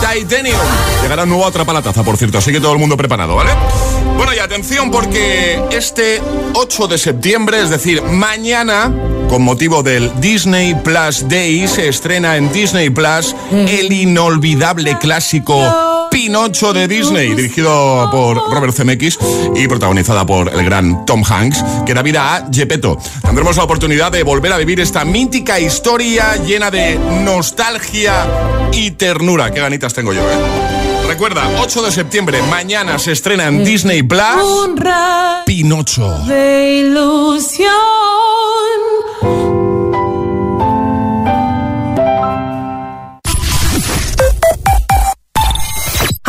Titanium. 0.00 0.60
Llegará 1.02 1.26
nuevo 1.26 1.44
Atrapalataza, 1.44 2.04
por 2.04 2.16
cierto, 2.16 2.38
así 2.38 2.52
que 2.52 2.60
todo 2.60 2.74
el 2.74 2.78
mundo 2.78 2.96
preparado, 2.96 3.34
¿vale? 3.34 3.50
Bueno, 4.16 4.32
y 4.32 4.38
atención 4.38 4.92
porque 4.92 5.60
este 5.72 6.22
8 6.54 6.86
de 6.86 6.98
septiembre, 6.98 7.60
es 7.60 7.70
decir, 7.70 8.00
mañana, 8.00 8.92
con 9.30 9.42
motivo 9.42 9.84
del 9.84 10.10
Disney 10.20 10.74
Plus 10.74 11.28
Day, 11.28 11.68
se 11.68 11.88
estrena 11.88 12.36
en 12.36 12.52
Disney 12.52 12.90
Plus 12.90 13.36
el 13.52 13.92
inolvidable 13.92 14.98
clásico 14.98 16.08
Pinocho 16.10 16.72
de 16.72 16.88
Disney, 16.88 17.34
dirigido 17.34 18.08
por 18.10 18.36
Robert 18.52 18.74
Zemeckis 18.74 19.16
y 19.54 19.68
protagonizada 19.68 20.26
por 20.26 20.52
el 20.52 20.64
gran 20.64 21.06
Tom 21.06 21.22
Hanks, 21.22 21.64
que 21.86 21.94
da 21.94 22.02
vida 22.02 22.34
a 22.34 22.48
Gepetto. 22.52 22.98
Tendremos 23.22 23.56
la 23.56 23.62
oportunidad 23.62 24.10
de 24.10 24.24
volver 24.24 24.52
a 24.52 24.56
vivir 24.56 24.80
esta 24.80 25.04
mítica 25.04 25.60
historia 25.60 26.34
llena 26.36 26.72
de 26.72 26.98
nostalgia 27.24 28.26
y 28.72 28.90
ternura. 28.90 29.52
Qué 29.52 29.60
ganitas 29.60 29.94
tengo 29.94 30.12
yo, 30.12 30.22
¿eh? 30.22 31.06
Recuerda, 31.06 31.48
8 31.60 31.82
de 31.82 31.92
septiembre, 31.92 32.42
mañana 32.50 32.98
se 32.98 33.12
estrena 33.12 33.46
en 33.46 33.64
Disney 33.64 34.02
Plus 34.02 34.22
Pinocho. 35.46 36.18
De 36.26 36.80
ilusión. 36.80 38.19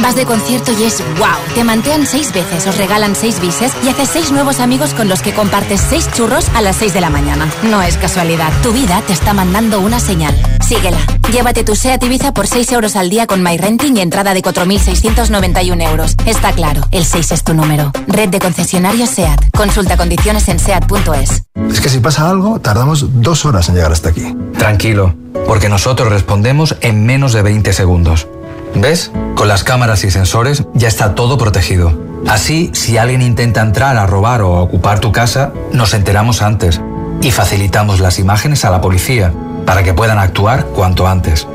Vas 0.00 0.16
de 0.16 0.24
concierto 0.24 0.72
y 0.72 0.84
es 0.84 1.02
wow. 1.18 1.54
Te 1.54 1.64
mantean 1.64 2.06
seis 2.06 2.32
veces, 2.32 2.66
os 2.66 2.76
regalan 2.76 3.14
seis 3.14 3.40
bises 3.40 3.72
y 3.84 3.88
haces 3.88 4.08
seis 4.08 4.32
nuevos 4.32 4.58
amigos 4.58 4.94
con 4.94 5.08
los 5.08 5.20
que 5.20 5.34
compartes 5.34 5.80
seis 5.80 6.08
churros 6.12 6.48
a 6.54 6.62
las 6.62 6.76
seis 6.76 6.94
de 6.94 7.00
la 7.00 7.10
mañana. 7.10 7.46
No 7.62 7.82
es 7.82 7.96
casualidad. 7.98 8.50
Tu 8.62 8.72
vida 8.72 9.02
te 9.06 9.12
está 9.12 9.34
mandando 9.34 9.80
una 9.80 10.00
señal. 10.00 10.34
Síguela. 10.66 10.98
Llévate 11.30 11.62
tu 11.62 11.76
SEAT 11.76 12.02
Ibiza 12.02 12.34
por 12.34 12.46
6 12.46 12.72
euros 12.72 12.96
al 12.96 13.08
día 13.08 13.26
con 13.26 13.42
MyRenting 13.42 13.96
y 13.96 14.00
entrada 14.00 14.34
de 14.34 14.42
4.691 14.42 15.88
euros. 15.88 16.14
Está 16.26 16.52
claro, 16.52 16.82
el 16.90 17.04
6 17.04 17.32
es 17.32 17.44
tu 17.44 17.54
número. 17.54 17.90
Red 18.06 18.30
de 18.30 18.38
concesionarios 18.38 19.10
SEAT. 19.10 19.50
Consulta 19.56 19.96
condiciones 19.96 20.48
en 20.48 20.58
SEAT.es. 20.58 21.44
Es 21.70 21.80
que 21.80 21.88
si 21.88 22.00
pasa 22.00 22.28
algo, 22.28 22.60
tardamos 22.60 23.22
dos 23.22 23.44
horas 23.46 23.68
en 23.68 23.76
llegar 23.76 23.92
hasta 23.92 24.10
aquí. 24.10 24.34
Tranquilo, 24.58 25.14
porque 25.46 25.68
nosotros 25.68 26.10
respondemos 26.10 26.76
en 26.80 27.06
menos 27.06 27.32
de 27.32 27.42
20 27.42 27.72
segundos. 27.72 28.26
¿Ves? 28.74 29.10
Con 29.34 29.48
las 29.48 29.64
cámaras 29.64 30.04
y 30.04 30.10
sensores 30.10 30.64
ya 30.74 30.88
está 30.88 31.14
todo 31.14 31.38
protegido. 31.38 31.92
Así, 32.28 32.70
si 32.74 32.98
alguien 32.98 33.22
intenta 33.22 33.60
entrar 33.60 33.96
a 33.96 34.06
robar 34.06 34.42
o 34.42 34.56
a 34.56 34.62
ocupar 34.62 35.00
tu 35.00 35.12
casa, 35.12 35.52
nos 35.72 35.94
enteramos 35.94 36.42
antes 36.42 36.80
y 37.20 37.30
facilitamos 37.30 38.00
las 38.00 38.18
imágenes 38.18 38.64
a 38.64 38.70
la 38.70 38.80
policía 38.80 39.32
para 39.66 39.82
que 39.82 39.94
puedan 39.94 40.18
actuar 40.18 40.66
cuanto 40.66 41.06
antes. 41.06 41.46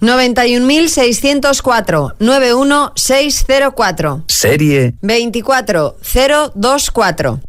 91.604 0.00 2.14
91604. 2.18 4.24
Serie. 4.26 4.94
24024. 5.02 7.40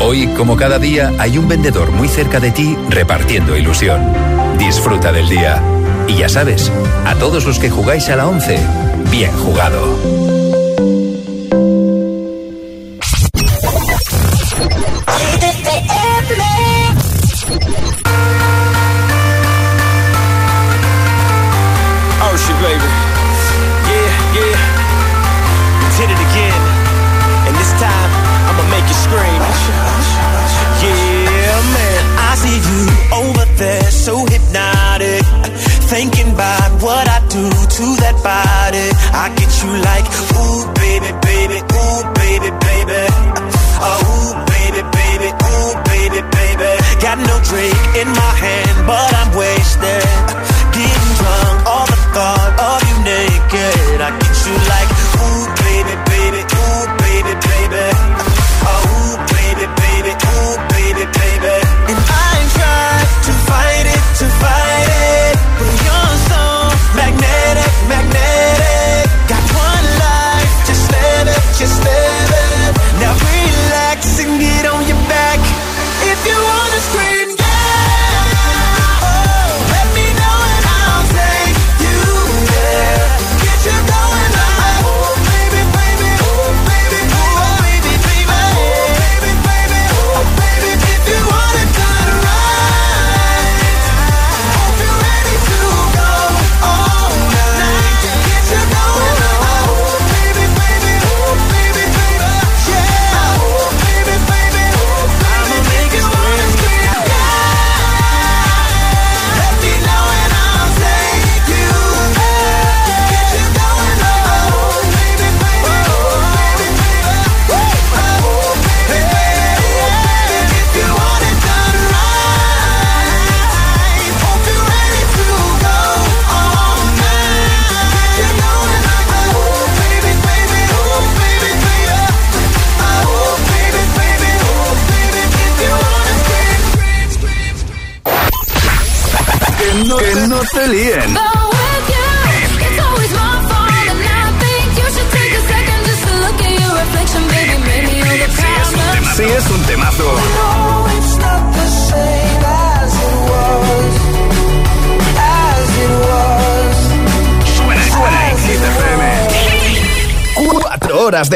Hoy, 0.00 0.26
como 0.36 0.56
cada 0.56 0.78
día, 0.78 1.12
hay 1.18 1.38
un 1.38 1.48
vendedor 1.48 1.90
muy 1.92 2.08
cerca 2.08 2.40
de 2.40 2.50
ti 2.50 2.76
repartiendo 2.90 3.56
ilusión. 3.56 4.02
Disfruta 4.58 5.12
del 5.12 5.26
día. 5.28 5.62
Y 6.08 6.16
ya 6.18 6.28
sabes, 6.28 6.72
a 7.06 7.14
todos 7.14 7.46
los 7.46 7.60
que 7.60 7.70
jugáis 7.70 8.08
a 8.08 8.16
la 8.16 8.26
11, 8.26 8.58
bien 9.10 9.30
jugado. 9.38 9.80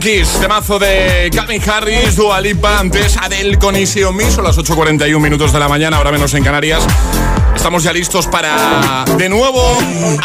Kiss, 0.00 0.28
temazo 0.40 0.78
de 0.78 1.30
Calvin 1.34 1.62
Harris, 1.68 2.16
Dua 2.16 2.40
Lipa, 2.40 2.78
antes 2.78 3.16
Adele 3.16 3.58
con 3.58 3.74
Easy 3.74 4.04
on 4.04 4.14
Me, 4.14 4.30
son 4.30 4.44
las 4.44 4.56
8.41 4.58 5.18
minutos 5.18 5.52
de 5.52 5.58
la 5.58 5.68
mañana, 5.68 5.96
ahora 5.96 6.12
menos 6.12 6.32
en 6.34 6.44
Canarias. 6.44 6.84
Estamos 7.54 7.82
ya 7.82 7.92
listos 7.92 8.26
para, 8.26 9.04
de 9.16 9.28
nuevo, 9.28 9.78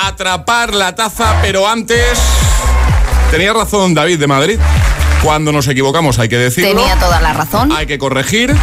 atrapar 0.04 0.74
la 0.74 0.94
taza, 0.96 1.38
pero 1.42 1.68
antes... 1.68 2.20
Tenía 3.32 3.54
razón 3.54 3.94
David 3.94 4.20
de 4.20 4.28
Madrid. 4.28 4.60
Cuando 5.24 5.52
nos 5.52 5.68
equivocamos 5.68 6.20
hay 6.20 6.30
que 6.30 6.38
decirlo. 6.38 6.82
Tenía 6.82 7.00
toda 7.00 7.20
la 7.22 7.34
razón. 7.34 7.72
Hay 7.72 7.88
que 7.88 7.98
corregir. 7.98 8.56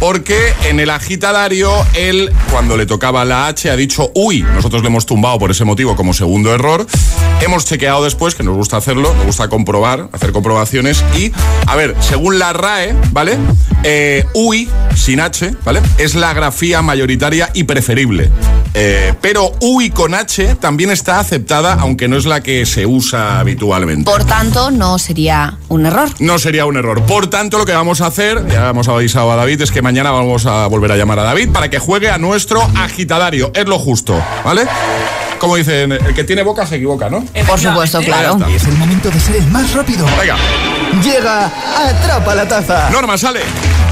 Porque 0.00 0.52
en 0.64 0.78
el 0.78 0.90
agitadario, 0.90 1.72
él, 1.94 2.32
cuando 2.50 2.76
le 2.76 2.86
tocaba 2.86 3.24
la 3.24 3.46
H, 3.46 3.70
ha 3.70 3.76
dicho 3.76 4.10
uy. 4.14 4.42
Nosotros 4.42 4.82
le 4.82 4.88
hemos 4.88 5.06
tumbado 5.06 5.38
por 5.38 5.50
ese 5.50 5.64
motivo 5.64 5.96
como 5.96 6.12
segundo 6.12 6.54
error. 6.54 6.86
Hemos 7.40 7.64
chequeado 7.64 8.04
después, 8.04 8.34
que 8.34 8.42
nos 8.42 8.56
gusta 8.56 8.76
hacerlo, 8.76 9.14
nos 9.14 9.26
gusta 9.26 9.48
comprobar, 9.48 10.08
hacer 10.12 10.32
comprobaciones. 10.32 11.02
Y, 11.16 11.32
a 11.66 11.76
ver, 11.76 11.94
según 12.00 12.38
la 12.38 12.52
RAE, 12.52 12.94
¿vale? 13.12 13.38
Eh, 13.84 14.24
uy, 14.34 14.68
sin 14.94 15.20
H, 15.20 15.54
¿vale? 15.64 15.80
Es 15.98 16.14
la 16.14 16.32
grafía 16.34 16.82
mayoritaria 16.82 17.50
y 17.54 17.64
preferible. 17.64 18.30
Eh, 18.78 19.14
pero 19.22 19.52
uy 19.62 19.88
con 19.88 20.12
H 20.12 20.56
también 20.56 20.90
está 20.90 21.18
aceptada, 21.18 21.78
aunque 21.80 22.08
no 22.08 22.18
es 22.18 22.26
la 22.26 22.42
que 22.42 22.66
se 22.66 22.84
usa 22.84 23.40
habitualmente. 23.40 24.04
Por 24.04 24.24
tanto, 24.24 24.70
no 24.70 24.98
sería 24.98 25.56
un 25.68 25.86
error. 25.86 26.10
No 26.18 26.38
sería 26.38 26.66
un 26.66 26.76
error. 26.76 27.02
Por 27.04 27.28
tanto, 27.28 27.56
lo 27.56 27.64
que 27.64 27.72
vamos 27.72 28.02
a 28.02 28.06
hacer, 28.08 28.46
ya 28.48 28.68
hemos 28.68 28.86
avisado 28.88 29.32
a 29.32 29.36
David, 29.36 29.62
es 29.62 29.72
que 29.72 29.80
mañana 29.80 30.10
vamos 30.10 30.44
a 30.44 30.66
volver 30.66 30.92
a 30.92 30.96
llamar 30.96 31.18
a 31.20 31.22
David 31.22 31.52
para 31.52 31.70
que 31.70 31.78
juegue 31.78 32.10
a 32.10 32.18
nuestro 32.18 32.60
agitadario. 32.76 33.50
Es 33.54 33.66
lo 33.66 33.78
justo, 33.78 34.22
¿vale? 34.44 34.66
Como 35.38 35.56
dicen, 35.56 35.92
el 35.92 36.14
que 36.14 36.24
tiene 36.24 36.42
boca 36.42 36.66
se 36.66 36.76
equivoca, 36.76 37.08
¿no? 37.08 37.24
Por 37.46 37.58
supuesto, 37.58 38.00
claro. 38.00 38.38
Y 38.46 38.56
es 38.56 38.64
el 38.64 38.76
momento 38.76 39.10
de 39.10 39.20
ser 39.20 39.36
el 39.36 39.46
más 39.46 39.72
rápido. 39.72 40.04
Venga. 40.20 40.36
Llega, 41.02 41.46
atrapa 41.46 42.34
la 42.34 42.46
taza. 42.46 42.90
Norma, 42.90 43.16
sale. 43.16 43.40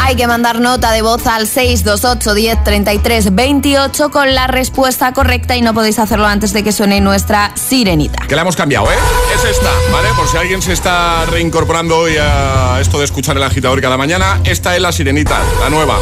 Hay 0.00 0.16
que 0.16 0.26
mandar 0.26 0.60
nota 0.60 0.92
de 0.92 1.02
voz 1.02 1.26
al 1.26 1.46
628 1.46 2.34
10 2.34 2.64
33 2.64 3.34
28 3.34 4.10
con 4.10 4.34
la 4.34 4.46
respuesta 4.46 5.12
correcta 5.12 5.56
y 5.56 5.62
no 5.62 5.74
podéis 5.74 5.98
hacerlo 5.98 6.26
antes 6.26 6.52
de 6.52 6.62
que 6.62 6.72
suene 6.72 7.00
nuestra 7.00 7.52
sirenita. 7.56 8.26
Que 8.26 8.34
la 8.34 8.42
hemos 8.42 8.56
cambiado, 8.56 8.90
¿eh? 8.90 8.96
Es 9.34 9.44
esta, 9.44 9.70
¿vale? 9.92 10.08
Por 10.16 10.28
si 10.28 10.36
alguien 10.36 10.62
se 10.62 10.72
está 10.72 11.24
reincorporando 11.26 11.96
hoy 11.96 12.16
a 12.20 12.78
esto 12.80 12.98
de 12.98 13.04
escuchar 13.04 13.36
el 13.36 13.42
agitador 13.42 13.80
cada 13.80 13.96
mañana, 13.96 14.40
esta 14.44 14.76
es 14.76 14.82
la 14.82 14.92
sirenita, 14.92 15.40
la 15.60 15.70
nueva. 15.70 15.98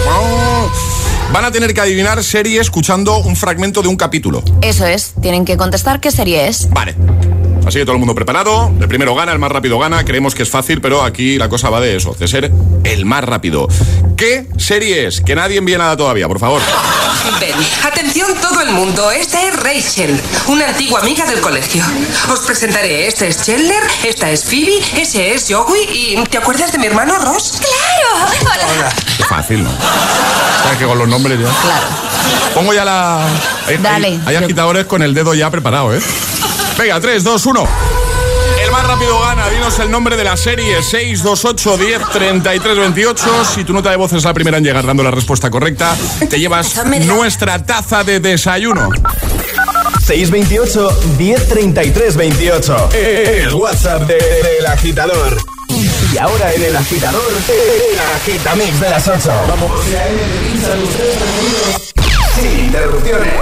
Van 1.33 1.45
a 1.45 1.51
tener 1.51 1.73
que 1.73 1.81
adivinar 1.81 2.23
serie 2.23 2.61
escuchando 2.61 3.19
un 3.19 3.37
fragmento 3.37 3.83
de 3.83 3.89
un 3.89 3.97
capítulo. 3.97 4.43
Eso 4.61 4.85
es, 4.87 5.15
tienen 5.23 5.45
que 5.45 5.57
contestar 5.57 6.01
qué 6.01 6.11
serie 6.11 6.49
es. 6.49 6.69
Vale. 6.71 6.95
Así 7.67 7.79
que 7.79 7.85
todo 7.85 7.93
el 7.95 7.99
mundo 8.01 8.15
preparado. 8.15 8.73
El 8.81 8.89
primero 8.89 9.15
gana, 9.15 9.33
el 9.33 9.39
más 9.39 9.51
rápido 9.53 9.79
gana. 9.79 10.05
Creemos 10.05 10.35
que 10.35 10.43
es 10.43 10.51
fácil, 10.51 10.81
pero 10.81 11.03
aquí 11.03 11.39
la 11.39 11.49
cosa 11.49 11.71
va 11.71 11.81
de 11.81 11.97
eso, 11.97 12.15
de 12.19 12.27
ser 12.29 12.51
el 12.85 13.05
más 13.05 13.25
rápido. 13.25 13.69
¿Qué 14.17 14.47
serie 14.59 15.07
es? 15.07 15.21
Que 15.21 15.35
nadie 15.35 15.59
envíe 15.59 15.77
nada 15.79 15.97
todavía, 15.97 16.27
por 16.29 16.39
favor. 16.39 16.61
Ven, 17.41 17.55
atención 17.85 18.29
todo 18.41 18.61
el 18.63 18.71
mundo, 18.73 19.11
esta 19.13 19.43
es 19.47 19.55
Rachel, 19.63 20.21
una 20.49 20.67
antigua 20.69 21.01
amiga 21.01 21.25
del 21.25 21.41
colegio. 21.41 21.85
Os 22.33 22.41
presentaré, 22.41 23.07
este 23.07 23.29
es 23.29 23.45
Chandler, 23.45 23.83
esta 24.05 24.29
es 24.31 24.45
Phoebe, 24.45 24.81
ese 24.97 25.33
es 25.33 25.47
Joey 25.49 25.83
y 25.93 26.25
¿te 26.29 26.39
acuerdas 26.39 26.73
de 26.73 26.79
mi 26.79 26.87
hermano 26.87 27.17
Ross? 27.21 27.61
¡Claro! 27.61 28.29
Hola. 28.43 28.89
Qué 29.17 29.23
fácil, 29.25 29.63
¿no? 29.63 29.71
¿Sabes 30.65 30.79
que 30.79 30.85
con 30.85 30.99
los 30.99 31.07
nombres 31.09 31.39
ya? 31.39 31.47
Claro. 31.47 31.87
Pongo 32.55 32.73
ya 32.75 32.85
la... 32.85 33.25
Hay, 33.67 33.77
Dale. 33.79 34.07
hay- 34.09 34.21
hay 34.27 34.37
agitadores 34.37 34.87
con 34.87 35.03
el 35.03 35.15
dedo 35.15 35.33
ya 35.35 35.49
preparado, 35.51 35.95
¿eh? 35.95 36.01
Venga, 36.79 37.01
3, 37.01 37.23
2, 37.25 37.47
1. 37.47 37.69
El 38.65 38.71
más 38.71 38.87
rápido 38.87 39.21
gana. 39.21 39.49
Dinos 39.49 39.79
el 39.79 39.91
nombre 39.91 40.17
de 40.17 40.25
la 40.25 40.37
serie 40.37 40.83
628 40.83 41.77
10 41.77 42.01
33 42.13 42.79
28. 42.79 43.45
Si 43.55 43.65
tu 43.65 43.73
nota 43.73 43.91
de 43.91 43.97
voz 43.97 44.13
es 44.13 44.25
la 44.25 44.33
primera 44.35 44.59
en 44.59 44.65
llegar 44.65 44.85
dando 44.87 45.03
la 45.03 45.11
respuesta 45.11 45.51
correcta, 45.51 45.97
te 46.29 46.39
llevas 46.39 46.85
nuestra 47.07 47.65
taza 47.65 48.05
de 48.05 48.21
desayuno. 48.21 48.89
628 50.07 51.01
1033 51.19 52.17
28. 52.17 52.89
El 52.93 53.55
WhatsApp 53.55 54.03
de- 54.03 54.15
del 54.17 54.67
agitador. 54.67 55.37
Y 56.13 56.19
ahora 56.19 56.53
en 56.53 56.63
el 56.65 56.77
agitador, 56.77 57.23
el 57.49 57.99
agitamix 58.17 58.81
de 58.81 58.91
las 58.91 59.09
8. 59.09 59.31
Vamos. 59.49 59.71
Sin 62.35 62.65
interrupciones. 62.67 63.33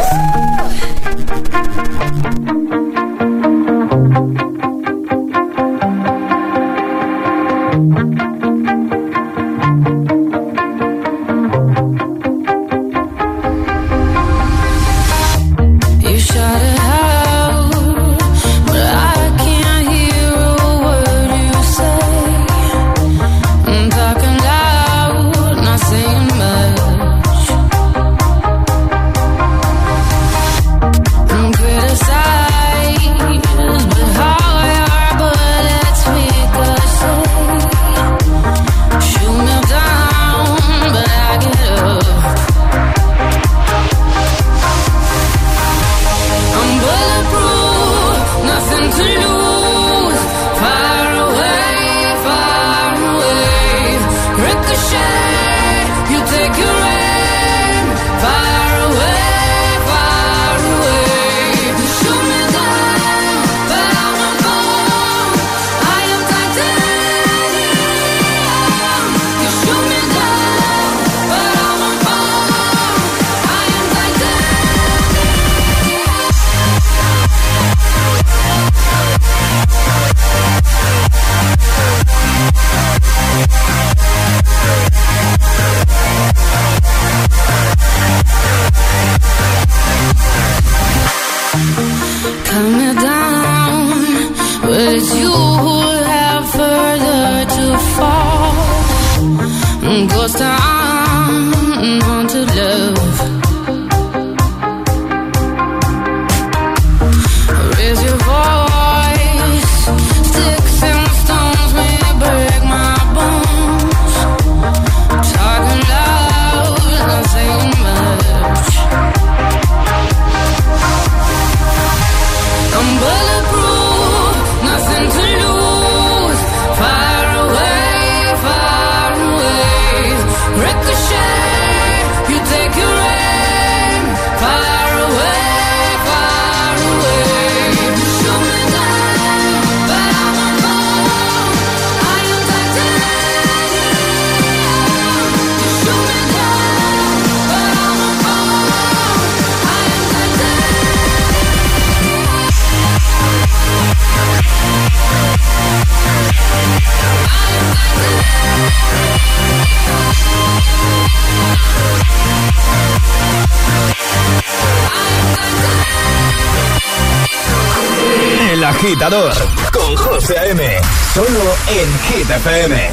Agitador 169.11 169.33
con 169.73 169.97
José 169.97 170.39
A.M. 170.39 170.81
Solo 171.15 171.57
en 171.69 171.99
Hit 172.09 172.31
FM. 172.31 172.91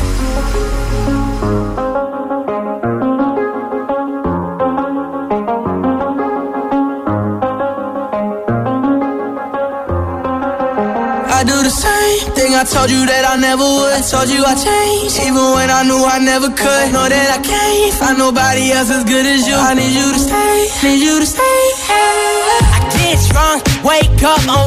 I 11.29 11.43
do 11.43 11.61
the 11.61 11.69
same 11.69 12.33
thing 12.33 12.55
I 12.55 12.63
told 12.63 12.89
you 12.89 13.05
that 13.05 13.25
I 13.29 13.37
never 13.37 13.61
would. 13.61 14.03
Told 14.09 14.29
you 14.29 14.43
I 14.43 14.55
changed, 14.55 15.19
even 15.21 15.53
when 15.53 15.69
I 15.69 15.83
knew 15.83 16.01
I 16.03 16.17
never 16.17 16.49
could. 16.49 16.93
Know 16.93 17.07
that 17.07 17.29
I 17.29 17.39
can't 17.45 17.93
find 17.93 18.17
nobody 18.17 18.71
else 18.71 18.89
as 18.89 19.03
good 19.03 19.25
as 19.25 19.47
you. 19.47 19.53
I 19.53 19.75
need 19.75 19.93
you 19.93 20.13
to 20.13 20.19
stay, 20.19 20.67
need 20.81 21.01
you 21.03 21.19
to 21.19 21.25
stay. 21.25 21.61
I 22.73 22.89
get 22.97 23.19
drunk, 23.29 23.61
wake 23.85 24.23
up, 24.23 24.41
I'm 24.49 24.66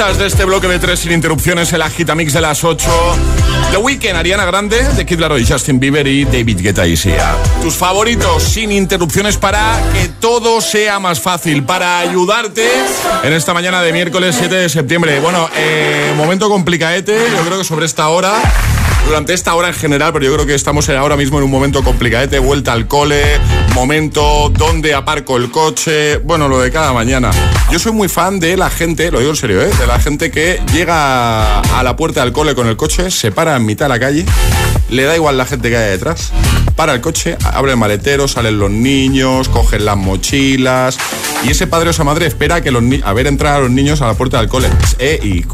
De 0.00 0.26
este 0.26 0.46
bloque 0.46 0.66
de 0.66 0.78
tres 0.78 1.00
sin 1.00 1.12
interrupciones, 1.12 1.70
el 1.74 1.82
Agitamix 1.82 2.32
de 2.32 2.40
las 2.40 2.64
8. 2.64 2.90
The 3.70 3.76
Weeknd, 3.76 4.16
Ariana 4.16 4.46
Grande, 4.46 4.82
de 4.82 5.04
Kid 5.04 5.18
Laroi, 5.18 5.44
Justin 5.46 5.78
Bieber 5.78 6.06
y 6.06 6.24
David 6.24 6.58
Guetta 6.62 6.86
y 6.86 6.96
Sia. 6.96 7.36
Tus 7.60 7.74
favoritos 7.74 8.42
sin 8.42 8.72
interrupciones 8.72 9.36
para 9.36 9.78
que 9.92 10.08
todo 10.18 10.62
sea 10.62 10.98
más 11.00 11.20
fácil, 11.20 11.64
para 11.64 11.98
ayudarte 11.98 12.66
en 13.22 13.34
esta 13.34 13.52
mañana 13.52 13.82
de 13.82 13.92
miércoles 13.92 14.36
7 14.38 14.54
de 14.54 14.68
septiembre. 14.70 15.20
Bueno, 15.20 15.50
eh, 15.54 16.14
momento 16.16 16.48
complicadete, 16.48 17.18
yo 17.36 17.44
creo 17.44 17.58
que 17.58 17.64
sobre 17.64 17.84
esta 17.84 18.08
hora 18.08 18.32
durante 19.10 19.34
esta 19.34 19.56
hora 19.56 19.66
en 19.66 19.74
general, 19.74 20.12
pero 20.12 20.24
yo 20.24 20.32
creo 20.34 20.46
que 20.46 20.54
estamos 20.54 20.88
ahora 20.88 21.16
mismo 21.16 21.38
en 21.38 21.42
un 21.42 21.50
momento 21.50 21.82
complicadete, 21.82 22.38
vuelta 22.38 22.72
al 22.72 22.86
cole, 22.86 23.20
momento 23.74 24.52
donde 24.56 24.94
aparco 24.94 25.36
el 25.36 25.50
coche, 25.50 26.18
bueno, 26.18 26.46
lo 26.46 26.60
de 26.60 26.70
cada 26.70 26.92
mañana. 26.92 27.32
Yo 27.72 27.80
soy 27.80 27.90
muy 27.90 28.06
fan 28.06 28.38
de 28.38 28.56
la 28.56 28.70
gente, 28.70 29.10
lo 29.10 29.18
digo 29.18 29.32
en 29.32 29.36
serio, 29.36 29.62
¿eh? 29.62 29.70
de 29.80 29.86
la 29.88 29.98
gente 29.98 30.30
que 30.30 30.60
llega 30.72 31.58
a 31.58 31.82
la 31.82 31.96
puerta 31.96 32.22
del 32.22 32.32
cole 32.32 32.54
con 32.54 32.68
el 32.68 32.76
coche, 32.76 33.10
se 33.10 33.32
para 33.32 33.56
en 33.56 33.66
mitad 33.66 33.86
de 33.86 33.88
la 33.88 33.98
calle, 33.98 34.24
le 34.90 35.02
da 35.02 35.16
igual 35.16 35.36
la 35.36 35.44
gente 35.44 35.70
que 35.70 35.76
hay 35.76 35.90
detrás, 35.90 36.30
para 36.80 36.94
el 36.94 37.02
coche, 37.02 37.36
abre 37.44 37.72
el 37.72 37.76
maletero, 37.76 38.26
salen 38.26 38.58
los 38.58 38.70
niños, 38.70 39.50
cogen 39.50 39.84
las 39.84 39.98
mochilas 39.98 40.96
y 41.44 41.50
ese 41.50 41.66
padre 41.66 41.88
o 41.88 41.90
esa 41.90 42.04
madre 42.04 42.26
espera 42.26 42.62
que 42.62 42.70
los 42.70 42.82
a 43.04 43.12
ver 43.12 43.26
entrar 43.26 43.56
a 43.56 43.58
los 43.58 43.70
niños 43.70 44.00
a 44.00 44.06
la 44.06 44.14
puerta 44.14 44.38
del 44.38 44.48
cole. 44.48 44.68
Eh, 44.98 45.20
y, 45.22 45.44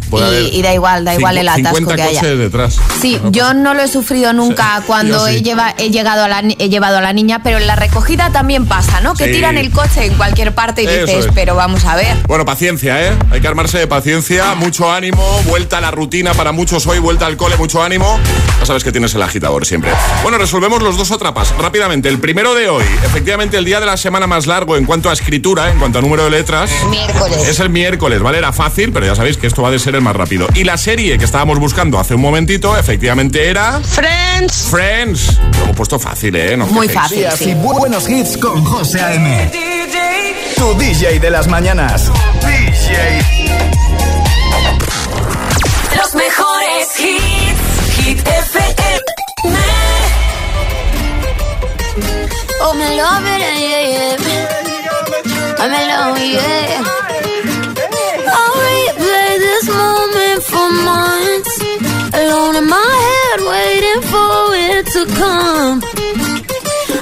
y, 0.57 0.63
da 0.63 0.73
igual, 0.73 1.05
da 1.05 1.17
igual 1.17 1.39
el 1.39 1.49
atasco 1.49 1.95
que 1.95 2.03
haya. 2.03 2.23
detrás. 2.23 2.79
Sí, 3.01 3.21
yo 3.31 3.55
no 3.55 3.75
lo 3.75 3.83
he 3.83 3.89
sufrido 3.89 4.33
nunca 4.33 4.85
cuando 4.87 5.27
he, 5.27 5.39
he, 5.39 5.91
llegado 5.91 6.25
a 6.25 6.29
la, 6.29 6.45
he 6.59 6.69
llevado 6.69 6.99
a 6.99 7.01
la 7.01 7.13
niña, 7.13 7.43
pero 7.43 7.59
en 7.59 7.67
la 7.67 7.75
recogida 7.75 8.31
también 8.31 8.67
pasa, 8.67 9.01
¿no? 9.01 9.15
Que 9.15 9.27
tiran 9.27 9.59
el 9.59 9.73
coche 9.73 10.07
en 10.07 10.15
cualquier 10.15 10.55
parte 10.55 10.85
y 10.85 10.87
dices, 10.87 11.27
pero 11.35 11.57
vamos 11.57 11.85
a 11.87 11.97
ver. 11.97 12.17
Bueno, 12.29 12.45
paciencia, 12.45 13.05
¿eh? 13.05 13.17
Hay 13.33 13.41
que 13.41 13.49
armarse 13.49 13.79
de 13.79 13.89
paciencia, 13.89 14.55
mucho 14.55 14.93
ánimo, 14.93 15.25
vuelta 15.49 15.79
a 15.79 15.81
la 15.81 15.91
rutina 15.91 16.35
para 16.35 16.53
muchos 16.53 16.87
hoy, 16.87 17.01
vuelta 17.01 17.27
al 17.27 17.37
cole, 17.37 17.57
mucho 17.57 17.83
ánimo. 17.83 18.21
Ya 18.61 18.67
sabes 18.67 18.85
que 18.85 18.93
tienes 18.93 19.13
el 19.17 19.23
agitador 19.23 19.67
siempre. 19.67 19.91
Bueno, 20.23 20.39
resolvemos 20.39 20.83
los 20.83 20.97
dos 20.97 21.16
atrapas 21.17 21.55
rápidamente. 21.59 22.09
El 22.09 22.19
primero 22.19 22.55
de 22.55 22.69
hoy, 22.69 22.85
efectivamente 23.05 23.57
el 23.57 23.65
día 23.65 23.81
de 23.81 23.87
la 23.87 23.97
semana 23.97 24.27
más 24.27 24.47
largo 24.47 24.77
en 24.77 24.85
cuanto 24.87 25.11
a 25.11 25.13
escritura, 25.13 25.71
en 25.71 25.79
cuanto 25.79 25.99
a 25.99 26.03
número 26.03 26.25
de 26.25 26.31
letras. 26.31 26.71
Miércoles. 26.89 27.49
Es 27.49 27.61
el 27.61 27.71
miércoles, 27.71 28.21
¿vale? 28.21 28.39
Era 28.39 28.53
fácil, 28.53 28.93
pero 28.93 29.07
ya 29.07 29.15
sabéis 29.15 29.37
que 29.37 29.47
esto 29.47 29.63
va 29.63 29.71
a 29.71 29.79
ser 29.79 29.95
el 29.95 30.03
más 30.03 30.15
rápido. 30.15 30.47
Y 30.55 30.65
la 30.65 30.77
serie 30.77 31.19
que 31.19 31.25
estábamos 31.25 31.59
buscando 31.59 31.99
hace 31.99 32.15
un 32.15 32.21
momentito, 32.21 32.77
efectivamente 32.77 33.49
era... 33.49 33.81
Friends. 33.81 34.69
Friends. 34.71 35.41
Lo 35.59 35.65
hemos 35.65 35.77
puesto 35.77 35.99
fácil, 35.99 36.37
¿eh? 36.37 36.57
Muy 36.57 36.89
fácil. 36.89 37.27
Sí, 37.37 37.55
buenos 37.55 38.09
hits 38.09 38.37
con 38.37 38.65
José 38.65 39.01
A.M. 39.01 39.51
Tu 40.57 40.75
DJ 40.79 41.19
de 41.19 41.31
las 41.31 41.49
mañanas. 41.49 42.11
DJ. 42.41 43.21
Los 45.97 46.15
mejores 46.15 47.01
hits. 47.01 47.97
Hit 47.97 48.21
FM. 48.21 48.86
Oh, 52.59 52.73
me 52.75 52.89
love 53.01 53.27
it, 53.27 53.41
yeah, 53.43 53.85
yeah. 53.95 54.17
I'm 55.59 55.73
in 55.73 55.87
love, 55.93 56.19
yeah. 56.19 56.83
I'll 58.37 58.57
replay 58.67 59.33
this 59.47 59.67
moment 59.69 60.41
for 60.51 60.69
months. 60.89 61.55
Alone 62.15 62.57
in 62.57 62.67
my 62.69 62.93
head, 63.07 63.39
waiting 63.53 64.03
for 64.13 64.55
it 64.69 64.85
to 64.95 65.03
come. 65.21 65.77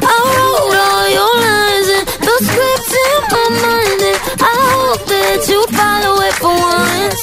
I 0.03 0.17
wrote 0.35 0.77
all 0.87 1.07
your 1.19 1.35
lines 1.49 1.89
and 1.97 2.07
the 2.27 2.37
scripts 2.47 2.93
in 3.05 3.19
my 3.35 3.47
mind, 3.65 4.01
and 4.11 4.19
I 4.43 4.55
hope 4.75 5.03
that 5.07 5.41
you 5.51 5.61
follow 5.79 6.15
it 6.29 6.35
for 6.43 6.55
once. 6.55 7.23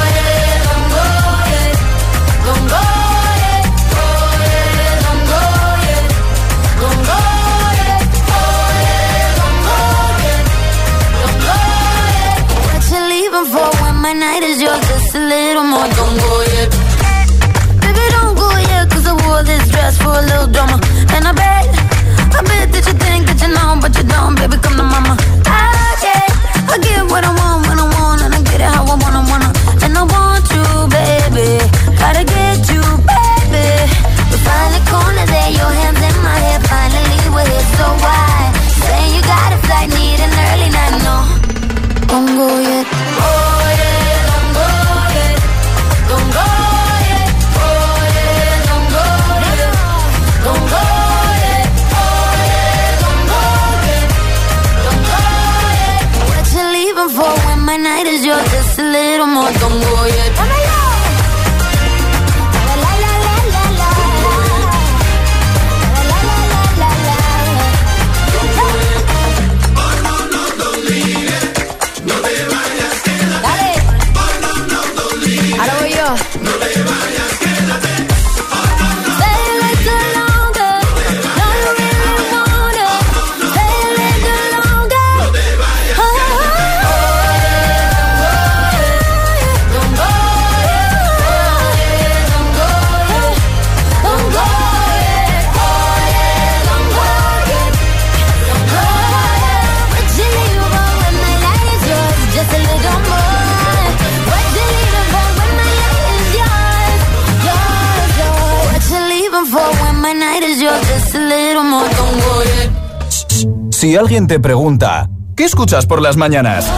my 14.13 14.19
night 14.19 14.43
is 14.43 14.61
yours? 14.61 14.79
Just 14.89 15.15
a 15.15 15.19
little 15.19 15.63
more. 15.63 15.87
Don't 15.97 16.17
go 16.19 16.41
yet. 16.55 16.69
Baby, 17.81 18.05
don't 18.15 18.35
go 18.35 18.49
yet, 18.71 18.89
cause 18.91 19.07
I 19.07 19.13
wore 19.23 19.43
this 19.43 19.63
dress 19.69 19.97
for 19.97 20.11
a 20.21 20.23
little 20.29 20.47
drama. 20.47 20.77
And 21.15 21.27
I 21.27 21.31
bet, 21.31 21.65
I 22.37 22.41
bet 22.49 22.67
that 22.73 22.83
you 22.87 22.95
think 23.05 23.27
that 23.27 23.39
you 23.41 23.49
know, 23.55 23.79
but 23.81 23.95
you 23.95 24.03
don't, 24.03 24.35
baby, 24.35 24.57
come 24.63 24.75
to 24.75 24.83
mama. 24.83 25.15
I 25.45 25.95
get, 26.03 26.27
I 26.73 26.77
get 26.83 27.03
what 27.09 27.23
I 27.23 27.29
want 27.29 27.40
Si 113.81 113.95
alguien 113.95 114.27
te 114.27 114.39
pregunta, 114.39 115.09
¿qué 115.35 115.45
escuchas 115.45 115.87
por 115.87 116.03
las 116.03 116.15
mañanas? 116.15 116.71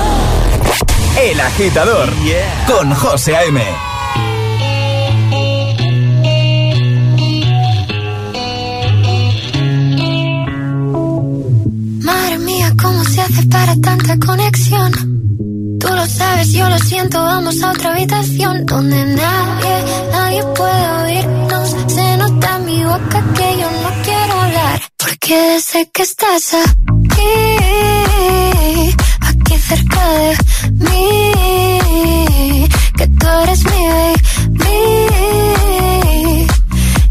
El 1.21 1.37
agitador 1.37 2.07
con 2.65 2.93
José 2.93 3.35
A.M. 3.35 3.61
Madre 12.05 12.39
mía, 12.39 12.71
¿cómo 12.81 13.03
se 13.03 13.19
hace 13.19 13.47
para 13.47 13.75
tanta 13.81 14.17
conexión? 14.25 14.93
Tú 15.81 15.87
lo 15.89 16.05
sabes, 16.05 16.53
yo 16.53 16.69
lo 16.69 16.79
siento, 16.79 17.21
vamos 17.21 17.61
a 17.63 17.71
otra 17.71 17.95
habitación 17.95 18.65
donde 18.65 19.03
nadie, 19.03 19.83
nadie 20.09 20.43
puede 20.55 20.89
oírnos. 21.03 21.75
Se 21.87 22.15
nota 22.15 22.55
en 22.55 22.65
mi 22.65 22.81
boca 22.85 23.21
que 23.35 23.59
yo 23.59 23.69
no 23.81 24.02
porque 25.23 25.59
sé 25.61 25.89
que 25.93 26.03
estás 26.03 26.53
aquí, 26.53 27.21
aquí 29.21 29.57
cerca 29.57 30.03
de 30.09 30.35
mí, 30.71 32.67
que 32.97 33.07
tú 33.07 33.27
eres 33.43 33.63
mi 33.63 33.87
baby. 34.57 34.87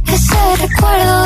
Ese 0.09 0.57
recuerdo 0.61 1.22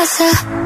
que 0.00 0.59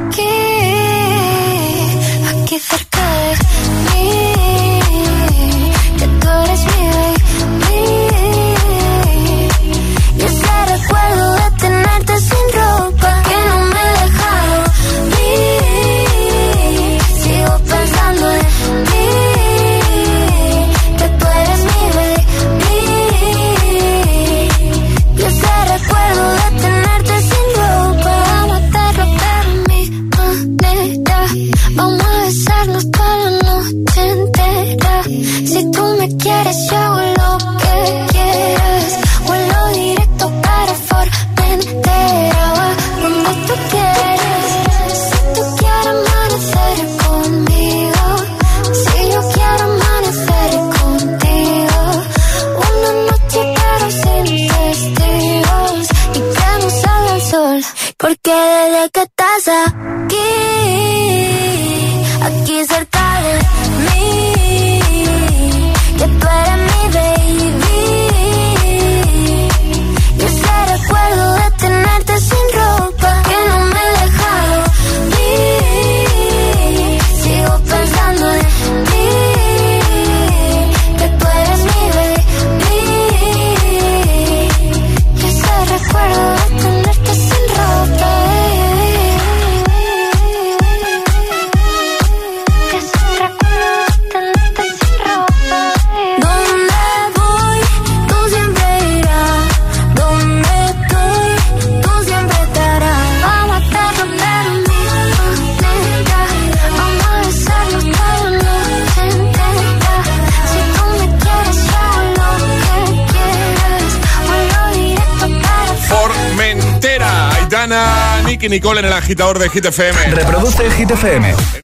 agitador 119.35 119.39
de 119.39 119.49
Hit 119.51 119.66
FM. 119.66 120.14
Reproduce 120.14 120.70
Hit 120.70 120.91
FM. 120.91 121.62